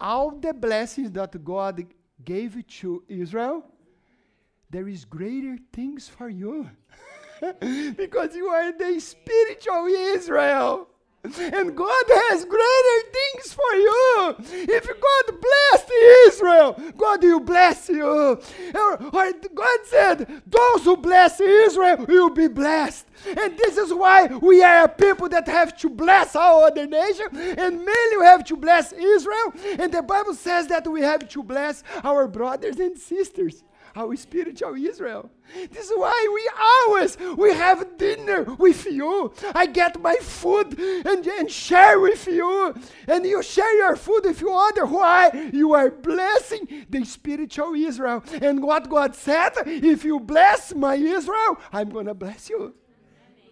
all 0.00 0.30
the 0.30 0.52
blessings 0.52 1.12
that 1.12 1.44
God 1.44 1.84
gave 2.24 2.66
to 2.66 3.02
Israel, 3.08 3.64
there 4.70 4.88
is 4.88 5.04
greater 5.04 5.58
things 5.72 6.08
for 6.08 6.28
you. 6.28 6.70
because 7.96 8.34
you 8.34 8.48
are 8.48 8.72
the 8.72 9.00
spiritual 9.00 9.86
Israel. 9.86 10.88
And 11.22 11.76
God 11.76 12.04
has 12.08 12.44
greater 12.46 13.10
things 13.12 13.52
for 13.52 13.74
you. 13.74 14.36
If 14.68 14.86
God 14.86 15.40
blessed 15.40 15.92
Israel, 16.26 16.92
God 16.96 17.22
will 17.22 17.40
bless 17.40 17.88
you. 17.90 18.06
Or, 18.74 18.92
or 19.02 19.32
God 19.54 19.78
said, 19.84 20.42
those 20.46 20.84
who 20.84 20.96
bless 20.96 21.38
Israel 21.40 22.06
will 22.08 22.30
be 22.30 22.48
blessed. 22.48 23.06
And 23.26 23.58
this 23.58 23.76
is 23.76 23.92
why 23.92 24.26
we 24.26 24.62
are 24.62 24.84
a 24.84 24.88
people 24.88 25.28
that 25.28 25.46
have 25.46 25.76
to 25.78 25.90
bless 25.90 26.34
our 26.34 26.68
other 26.68 26.86
nation, 26.86 27.26
and 27.32 27.76
mainly 27.76 28.16
we 28.18 28.24
have 28.24 28.44
to 28.44 28.56
bless 28.56 28.92
Israel. 28.92 29.52
And 29.78 29.92
the 29.92 30.02
Bible 30.02 30.34
says 30.34 30.68
that 30.68 30.88
we 30.88 31.02
have 31.02 31.28
to 31.28 31.42
bless 31.42 31.84
our 32.02 32.26
brothers 32.26 32.78
and 32.78 32.96
sisters 32.96 33.62
our 33.96 34.16
spiritual 34.16 34.74
Israel. 34.74 35.30
This 35.70 35.90
is 35.90 35.92
why 35.96 36.28
we 36.32 36.50
always 36.60 37.18
we 37.36 37.52
have 37.54 37.98
dinner 37.98 38.44
with 38.54 38.86
you. 38.86 39.32
I 39.54 39.66
get 39.66 40.00
my 40.00 40.16
food 40.16 40.78
and, 40.78 41.26
and 41.26 41.50
share 41.50 41.98
with 41.98 42.26
you. 42.26 42.74
And 43.08 43.24
you 43.26 43.42
share 43.42 43.76
your 43.76 43.96
food 43.96 44.24
with 44.24 44.40
you 44.40 44.52
other. 44.52 44.86
Why? 44.86 45.50
You 45.52 45.74
are 45.74 45.90
blessing 45.90 46.86
the 46.88 47.04
spiritual 47.04 47.74
Israel. 47.74 48.22
And 48.40 48.62
what 48.62 48.88
God 48.88 49.14
said, 49.14 49.52
if 49.66 50.04
you 50.04 50.20
bless 50.20 50.74
my 50.74 50.94
Israel, 50.94 51.58
I'm 51.72 51.90
gonna 51.90 52.14
bless 52.14 52.48
you. 52.48 52.74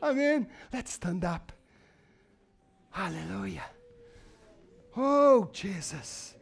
Amen. 0.02 0.46
Let's 0.72 0.92
stand 0.92 1.24
up. 1.24 1.52
Hallelujah. 2.90 3.64
Oh, 4.96 5.48
Jesus. 5.52 6.34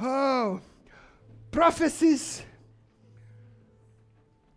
Oh, 0.00 0.60
prophecies 1.50 2.42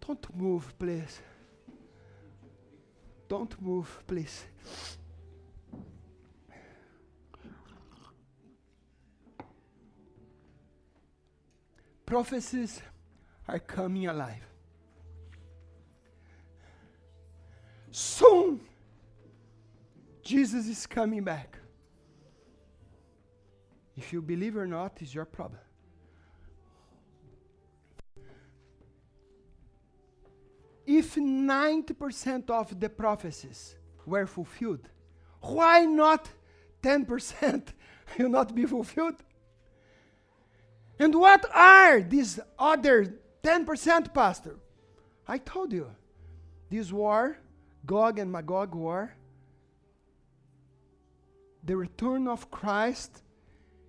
don't 0.08 0.36
move, 0.36 0.78
please. 0.78 1.20
Don't 3.28 3.62
move, 3.62 4.03
please. 4.06 4.45
Prophecies 12.06 12.82
are 13.47 13.60
coming 13.60 14.08
alive. 14.08 14.43
Soon, 17.89 18.60
Jesus 20.22 20.68
is 20.68 20.86
coming 20.86 21.24
back. 21.24 21.58
If 23.97 24.14
you 24.14 24.22
believe 24.22 24.58
or 24.58 24.68
not, 24.68 25.01
is 25.01 25.16
your 25.16 25.26
problem. 25.26 25.64
If 30.86 31.15
90% 31.15 32.49
of 32.49 32.79
the 32.79 32.89
prophecies 32.89 33.75
were 34.05 34.27
fulfilled, 34.27 34.88
why 35.41 35.86
not 35.86 36.29
10% 36.83 37.67
will 38.17 38.29
not 38.38 38.53
be 38.53 38.65
fulfilled? 38.65 39.15
And 40.99 41.13
what 41.15 41.45
are 41.53 42.01
these 42.01 42.39
other 42.57 43.15
10%, 43.43 44.13
Pastor? 44.13 44.55
I 45.27 45.39
told 45.39 45.73
you, 45.73 45.91
this 46.69 46.91
war, 46.91 47.38
Gog 47.86 48.19
and 48.19 48.31
Magog 48.31 48.75
war, 48.75 49.13
the 51.63 51.75
return 51.75 52.27
of 52.27 52.49
Christ 52.51 53.23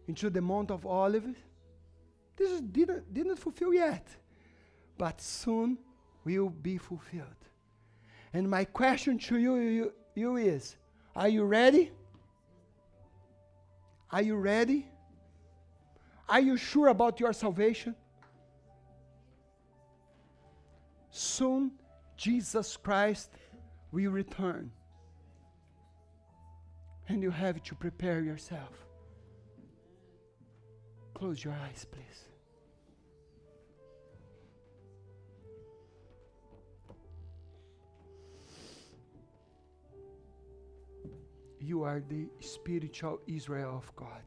into 0.08 0.30
the 0.30 0.40
Mount 0.40 0.70
of 0.70 0.86
Olives, 0.86 1.36
this 2.36 2.60
didn't, 2.60 3.12
didn't 3.12 3.36
fulfill 3.36 3.72
yet. 3.72 4.06
But 4.98 5.20
soon 5.20 5.78
will 6.26 6.50
be 6.50 6.76
fulfilled. 6.76 7.42
And 8.34 8.50
my 8.50 8.64
question 8.64 9.16
to 9.18 9.38
you, 9.38 9.54
you, 9.56 9.92
you 10.14 10.36
is 10.36 10.76
Are 11.14 11.28
you 11.28 11.44
ready? 11.44 11.92
Are 14.10 14.22
you 14.22 14.36
ready? 14.36 14.86
Are 16.28 16.40
you 16.40 16.56
sure 16.56 16.88
about 16.88 17.20
your 17.20 17.32
salvation? 17.32 17.94
Soon, 21.10 21.70
Jesus 22.16 22.76
Christ 22.76 23.30
will 23.92 24.10
return. 24.10 24.70
And 27.08 27.22
you 27.22 27.30
have 27.30 27.62
to 27.62 27.74
prepare 27.76 28.20
yourself. 28.20 28.84
Close 31.14 31.44
your 31.44 31.54
eyes, 31.54 31.86
please. 31.90 32.35
You 41.66 41.82
are 41.82 42.00
the 42.08 42.28
spiritual 42.40 43.20
Israel 43.26 43.76
of 43.76 43.94
God. 43.96 44.22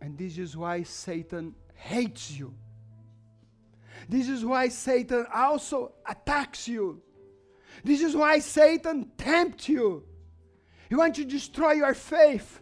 And 0.00 0.16
this 0.18 0.38
is 0.38 0.56
why 0.56 0.82
Satan 0.82 1.54
hates 1.74 2.30
you. 2.30 2.54
This 4.08 4.28
is 4.28 4.44
why 4.44 4.68
Satan 4.68 5.26
also 5.34 5.92
attacks 6.06 6.68
you. 6.68 7.02
This 7.82 8.02
is 8.02 8.14
why 8.14 8.38
Satan 8.38 9.10
tempts 9.16 9.68
you. 9.68 10.04
He 10.88 10.94
wants 10.94 11.18
to 11.18 11.24
destroy 11.24 11.72
your 11.72 11.94
faith, 11.94 12.60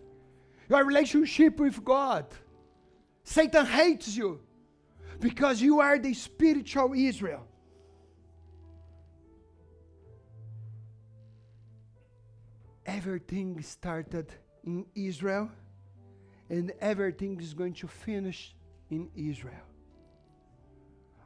your 0.69 0.85
relationship 0.85 1.59
with 1.59 1.85
God. 1.85 2.27
Satan 3.25 3.67
hates 3.67 4.17
you 4.17 4.41
because 5.21 5.61
you 5.61 5.81
are 5.81 5.99
the 5.99 6.15
spiritual 6.15 6.93
Israel. 6.95 7.47
Everything 12.87 13.61
started 13.63 14.33
in 14.65 14.87
Israel 14.95 15.51
and 16.49 16.73
everything 16.81 17.41
is 17.41 17.53
going 17.53 17.75
to 17.75 17.89
finish 17.89 18.55
in 18.91 19.11
Israel. 19.17 19.67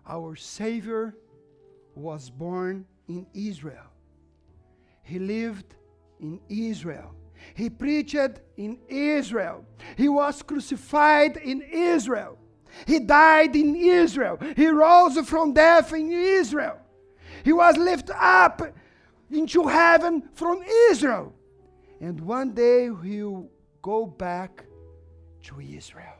Our 0.07 0.35
Savior 0.35 1.15
was 1.95 2.31
born 2.31 2.87
in 3.07 3.27
Israel. 3.35 3.87
He 5.03 5.19
lived 5.19 5.75
in 6.19 6.41
Israel. 6.49 7.15
He 7.55 7.71
preached 7.71 8.41
in 8.57 8.79
Israel. 8.89 9.65
He 9.97 10.09
was 10.09 10.43
crucified 10.43 11.37
in 11.37 11.63
Israel. 11.63 12.39
He 12.87 13.01
died 13.01 13.57
in 13.57 13.75
Israel. 13.77 14.39
He 14.57 14.69
rose 14.69 15.19
from 15.29 15.53
death 15.53 15.93
in 15.93 16.11
Israel. 16.11 16.79
He 17.45 17.53
was 17.53 17.77
lifted 17.77 18.17
up 18.17 18.63
into 19.31 19.67
heaven 19.67 20.29
from 20.35 20.63
Israel. 20.91 21.35
And 22.01 22.21
one 22.21 22.53
day 22.53 22.89
he'll 23.05 23.49
go 23.83 24.07
back 24.07 24.65
to 25.43 25.61
Israel. 25.61 26.17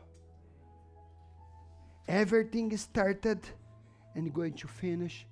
Everything 2.07 2.75
started 2.77 3.39
and 4.15 4.33
going 4.33 4.53
to 4.53 4.67
finish 4.67 5.25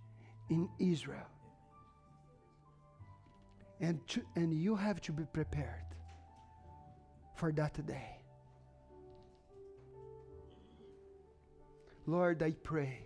in 0.50 0.68
Israel. 0.80 1.28
And, 3.80 4.06
to, 4.10 4.22
and 4.36 4.54
you 4.54 4.76
have 4.76 5.02
to 5.02 5.12
be 5.12 5.24
prepared 5.26 5.86
for 7.36 7.52
that 7.54 7.86
day. 7.86 8.18
Lord, 12.06 12.42
I 12.42 12.52
pray 12.64 13.00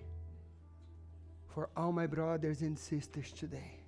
for 1.53 1.69
all 1.75 1.91
my 1.91 2.07
brothers 2.07 2.61
and 2.61 2.79
sisters 2.79 3.31
today. 3.31 3.82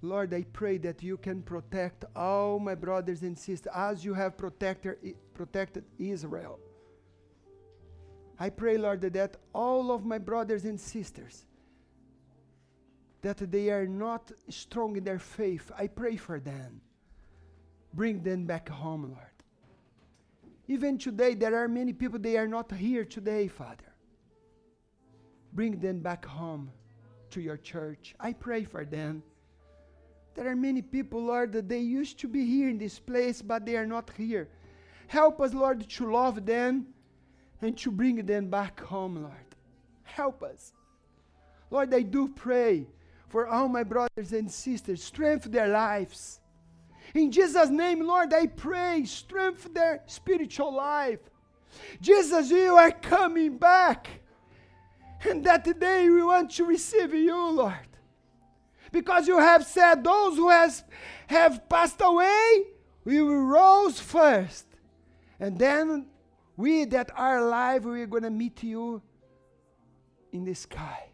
Lord, 0.00 0.32
I 0.32 0.44
pray 0.52 0.78
that 0.78 1.02
you 1.02 1.16
can 1.16 1.42
protect 1.42 2.04
all 2.14 2.58
my 2.60 2.74
brothers 2.74 3.22
and 3.22 3.36
sisters 3.36 3.72
as 3.74 4.04
you 4.04 4.14
have 4.14 4.36
protected, 4.36 5.16
protected 5.34 5.84
Israel. 5.98 6.60
I 8.38 8.50
pray, 8.50 8.78
Lord, 8.78 9.00
that 9.00 9.36
all 9.52 9.90
of 9.90 10.04
my 10.04 10.18
brothers 10.18 10.64
and 10.64 10.78
sisters 10.80 11.44
that 13.22 13.50
they 13.50 13.70
are 13.70 13.86
not 13.86 14.30
strong 14.48 14.96
in 14.96 15.02
their 15.02 15.18
faith, 15.18 15.72
I 15.76 15.88
pray 15.88 16.16
for 16.16 16.38
them. 16.38 16.80
Bring 17.92 18.22
them 18.22 18.46
back 18.46 18.68
home, 18.68 19.02
Lord. 19.02 19.28
Even 20.68 20.98
today, 20.98 21.34
there 21.34 21.56
are 21.56 21.66
many 21.66 21.92
people, 21.92 22.20
they 22.20 22.36
are 22.36 22.46
not 22.46 22.70
here 22.70 23.04
today, 23.04 23.48
Father. 23.48 23.92
Bring 25.52 25.80
them 25.80 26.00
back 26.00 26.24
home 26.24 26.70
to 27.30 27.40
your 27.40 27.56
church. 27.56 28.14
I 28.20 28.34
pray 28.34 28.64
for 28.64 28.84
them. 28.84 29.22
There 30.38 30.46
are 30.46 30.54
many 30.54 30.82
people, 30.82 31.24
Lord, 31.24 31.50
that 31.54 31.68
they 31.68 31.80
used 31.80 32.20
to 32.20 32.28
be 32.28 32.46
here 32.46 32.68
in 32.68 32.78
this 32.78 33.00
place, 33.00 33.42
but 33.42 33.66
they 33.66 33.76
are 33.76 33.84
not 33.84 34.08
here. 34.16 34.48
Help 35.08 35.40
us, 35.40 35.52
Lord, 35.52 35.90
to 35.90 36.12
love 36.12 36.46
them 36.46 36.86
and 37.60 37.76
to 37.78 37.90
bring 37.90 38.24
them 38.24 38.48
back 38.48 38.78
home, 38.78 39.16
Lord. 39.16 39.56
Help 40.04 40.44
us. 40.44 40.72
Lord, 41.72 41.92
I 41.92 42.02
do 42.02 42.28
pray 42.28 42.86
for 43.26 43.48
all 43.48 43.66
my 43.66 43.82
brothers 43.82 44.32
and 44.32 44.48
sisters, 44.48 45.02
strengthen 45.02 45.50
their 45.50 45.66
lives. 45.66 46.38
In 47.14 47.32
Jesus' 47.32 47.68
name, 47.68 48.06
Lord, 48.06 48.32
I 48.32 48.46
pray, 48.46 49.06
strengthen 49.06 49.74
their 49.74 50.04
spiritual 50.06 50.72
life. 50.72 51.18
Jesus, 52.00 52.48
you 52.48 52.76
are 52.76 52.92
coming 52.92 53.58
back. 53.58 54.08
And 55.28 55.42
that 55.42 55.80
day 55.80 56.08
we 56.08 56.22
want 56.22 56.52
to 56.52 56.64
receive 56.64 57.12
you, 57.12 57.50
Lord. 57.50 57.87
Because 58.92 59.28
you 59.28 59.38
have 59.38 59.64
said 59.64 60.02
those 60.02 60.36
who 60.36 60.50
has, 60.50 60.84
have 61.26 61.68
passed 61.68 62.00
away, 62.00 62.64
we 63.04 63.22
will 63.22 63.42
rise 63.42 64.00
first. 64.00 64.66
And 65.40 65.58
then 65.58 66.06
we 66.56 66.84
that 66.86 67.10
are 67.14 67.38
alive, 67.38 67.84
we 67.84 68.02
are 68.02 68.06
going 68.06 68.24
to 68.24 68.30
meet 68.30 68.62
you 68.62 69.02
in 70.32 70.44
the 70.44 70.54
sky, 70.54 71.08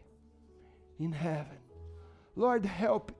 in 0.99 1.11
heaven. 1.11 1.57
Lord, 2.35 2.65
help 2.65 3.11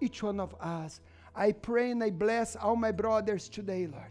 each 0.00 0.22
one 0.22 0.40
of 0.40 0.54
us. 0.60 1.00
I 1.34 1.52
pray 1.52 1.90
and 1.90 2.02
I 2.02 2.10
bless 2.10 2.56
all 2.56 2.76
my 2.76 2.92
brothers 2.92 3.48
today, 3.48 3.86
Lord. 3.86 4.10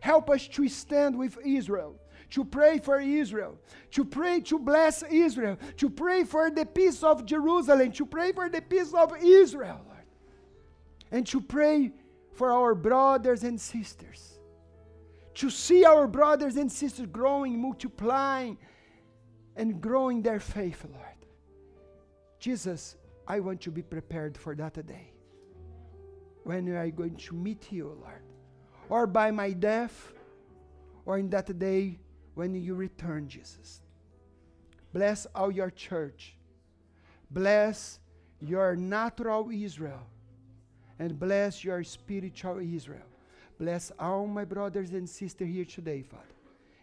Help 0.00 0.30
us 0.30 0.48
to 0.48 0.68
stand 0.68 1.16
with 1.16 1.38
Israel, 1.44 1.96
to 2.32 2.44
pray 2.44 2.78
for 2.78 3.00
Israel, 3.00 3.58
to 3.92 4.04
pray 4.04 4.40
to 4.40 4.58
bless 4.58 5.02
Israel, 5.04 5.56
to 5.78 5.88
pray 5.88 6.24
for 6.24 6.50
the 6.50 6.66
peace 6.66 7.02
of 7.02 7.24
Jerusalem, 7.24 7.92
to 7.92 8.04
pray 8.04 8.32
for 8.32 8.48
the 8.48 8.60
peace 8.60 8.92
of 8.92 9.14
Israel, 9.22 9.80
Lord. 9.86 10.06
And 11.10 11.26
to 11.28 11.40
pray 11.40 11.92
for 12.32 12.52
our 12.52 12.74
brothers 12.74 13.44
and 13.44 13.60
sisters 13.60 14.32
to 15.34 15.50
see 15.50 15.84
our 15.84 16.06
brothers 16.06 16.56
and 16.56 16.70
sisters 16.70 17.06
growing, 17.10 17.60
multiplying, 17.60 18.58
and 19.56 19.80
growing 19.80 20.22
their 20.22 20.40
faith, 20.40 20.84
Lord. 20.90 21.06
Jesus, 22.38 22.96
I 23.26 23.40
want 23.40 23.60
to 23.62 23.70
be 23.70 23.82
prepared 23.82 24.36
for 24.36 24.54
that 24.56 24.86
day 24.86 25.12
when 26.44 26.66
we 26.66 26.72
are 26.72 26.90
going 26.90 27.16
to 27.16 27.34
meet 27.34 27.70
you, 27.70 27.96
Lord, 28.00 28.22
or 28.88 29.06
by 29.06 29.30
my 29.30 29.52
death, 29.52 30.12
or 31.06 31.18
in 31.18 31.30
that 31.30 31.58
day 31.58 31.98
when 32.34 32.54
you 32.54 32.74
return, 32.74 33.28
Jesus. 33.28 33.80
Bless 34.92 35.26
all 35.34 35.50
your 35.50 35.70
church. 35.70 36.34
Bless 37.30 37.98
your 38.40 38.76
natural 38.76 39.50
Israel. 39.50 40.06
And 40.98 41.18
bless 41.18 41.64
your 41.64 41.82
spiritual 41.84 42.58
Israel. 42.58 43.06
Bless 43.58 43.92
all 43.98 44.26
my 44.26 44.44
brothers 44.44 44.92
and 44.92 45.08
sisters 45.08 45.48
here 45.48 45.64
today, 45.64 46.02
Father. 46.02 46.24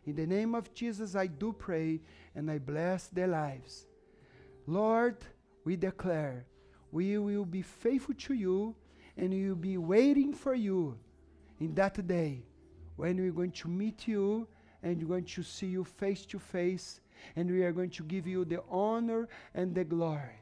In 0.05 0.15
the 0.15 0.25
name 0.25 0.55
of 0.55 0.73
Jesus, 0.73 1.15
I 1.15 1.27
do 1.27 1.53
pray 1.53 2.01
and 2.35 2.49
I 2.49 2.57
bless 2.57 3.07
their 3.07 3.27
lives. 3.27 3.85
Lord, 4.65 5.17
we 5.65 5.75
declare 5.75 6.45
we 6.91 7.17
will 7.17 7.45
be 7.45 7.61
faithful 7.61 8.15
to 8.15 8.33
you 8.33 8.75
and 9.17 9.31
we 9.31 9.49
will 9.49 9.55
be 9.55 9.77
waiting 9.77 10.33
for 10.33 10.55
you 10.55 10.97
in 11.59 11.75
that 11.75 12.07
day 12.07 12.43
when 12.95 13.17
we're 13.17 13.31
going 13.31 13.51
to 13.51 13.67
meet 13.67 14.07
you 14.07 14.47
and 14.83 15.01
we're 15.01 15.07
going 15.07 15.25
to 15.25 15.43
see 15.43 15.67
you 15.67 15.83
face 15.83 16.25
to 16.27 16.39
face 16.39 17.01
and 17.35 17.49
we 17.51 17.63
are 17.63 17.71
going 17.71 17.89
to 17.89 18.03
give 18.03 18.27
you 18.27 18.45
the 18.45 18.61
honor 18.69 19.27
and 19.53 19.75
the 19.75 19.83
glory. 19.83 20.39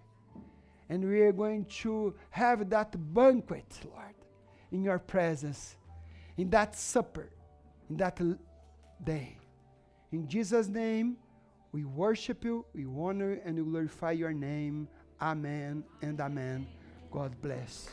And 0.90 1.04
we 1.04 1.22
are 1.22 1.32
going 1.32 1.66
to 1.82 2.14
have 2.30 2.70
that 2.70 2.96
banquet, 3.14 3.66
Lord, 3.84 4.16
in 4.72 4.84
your 4.84 5.00
presence 5.00 5.78
in 6.38 6.50
that 6.52 6.76
supper, 6.76 7.30
in 7.90 7.98
that 7.98 8.22
l- 8.22 8.38
day. 9.04 9.38
In 10.12 10.28
Jesus' 10.28 10.68
name, 10.68 11.18
we 11.72 11.84
worship 11.84 12.46
you, 12.46 12.66
we 12.74 12.86
honor, 12.86 13.40
and 13.44 13.58
we 13.58 13.64
glorify 13.70 14.12
your 14.12 14.34
name. 14.34 14.88
Amen 15.22 15.84
and 16.02 16.22
amen. 16.22 16.68
God 17.12 17.36
bless. 17.42 17.90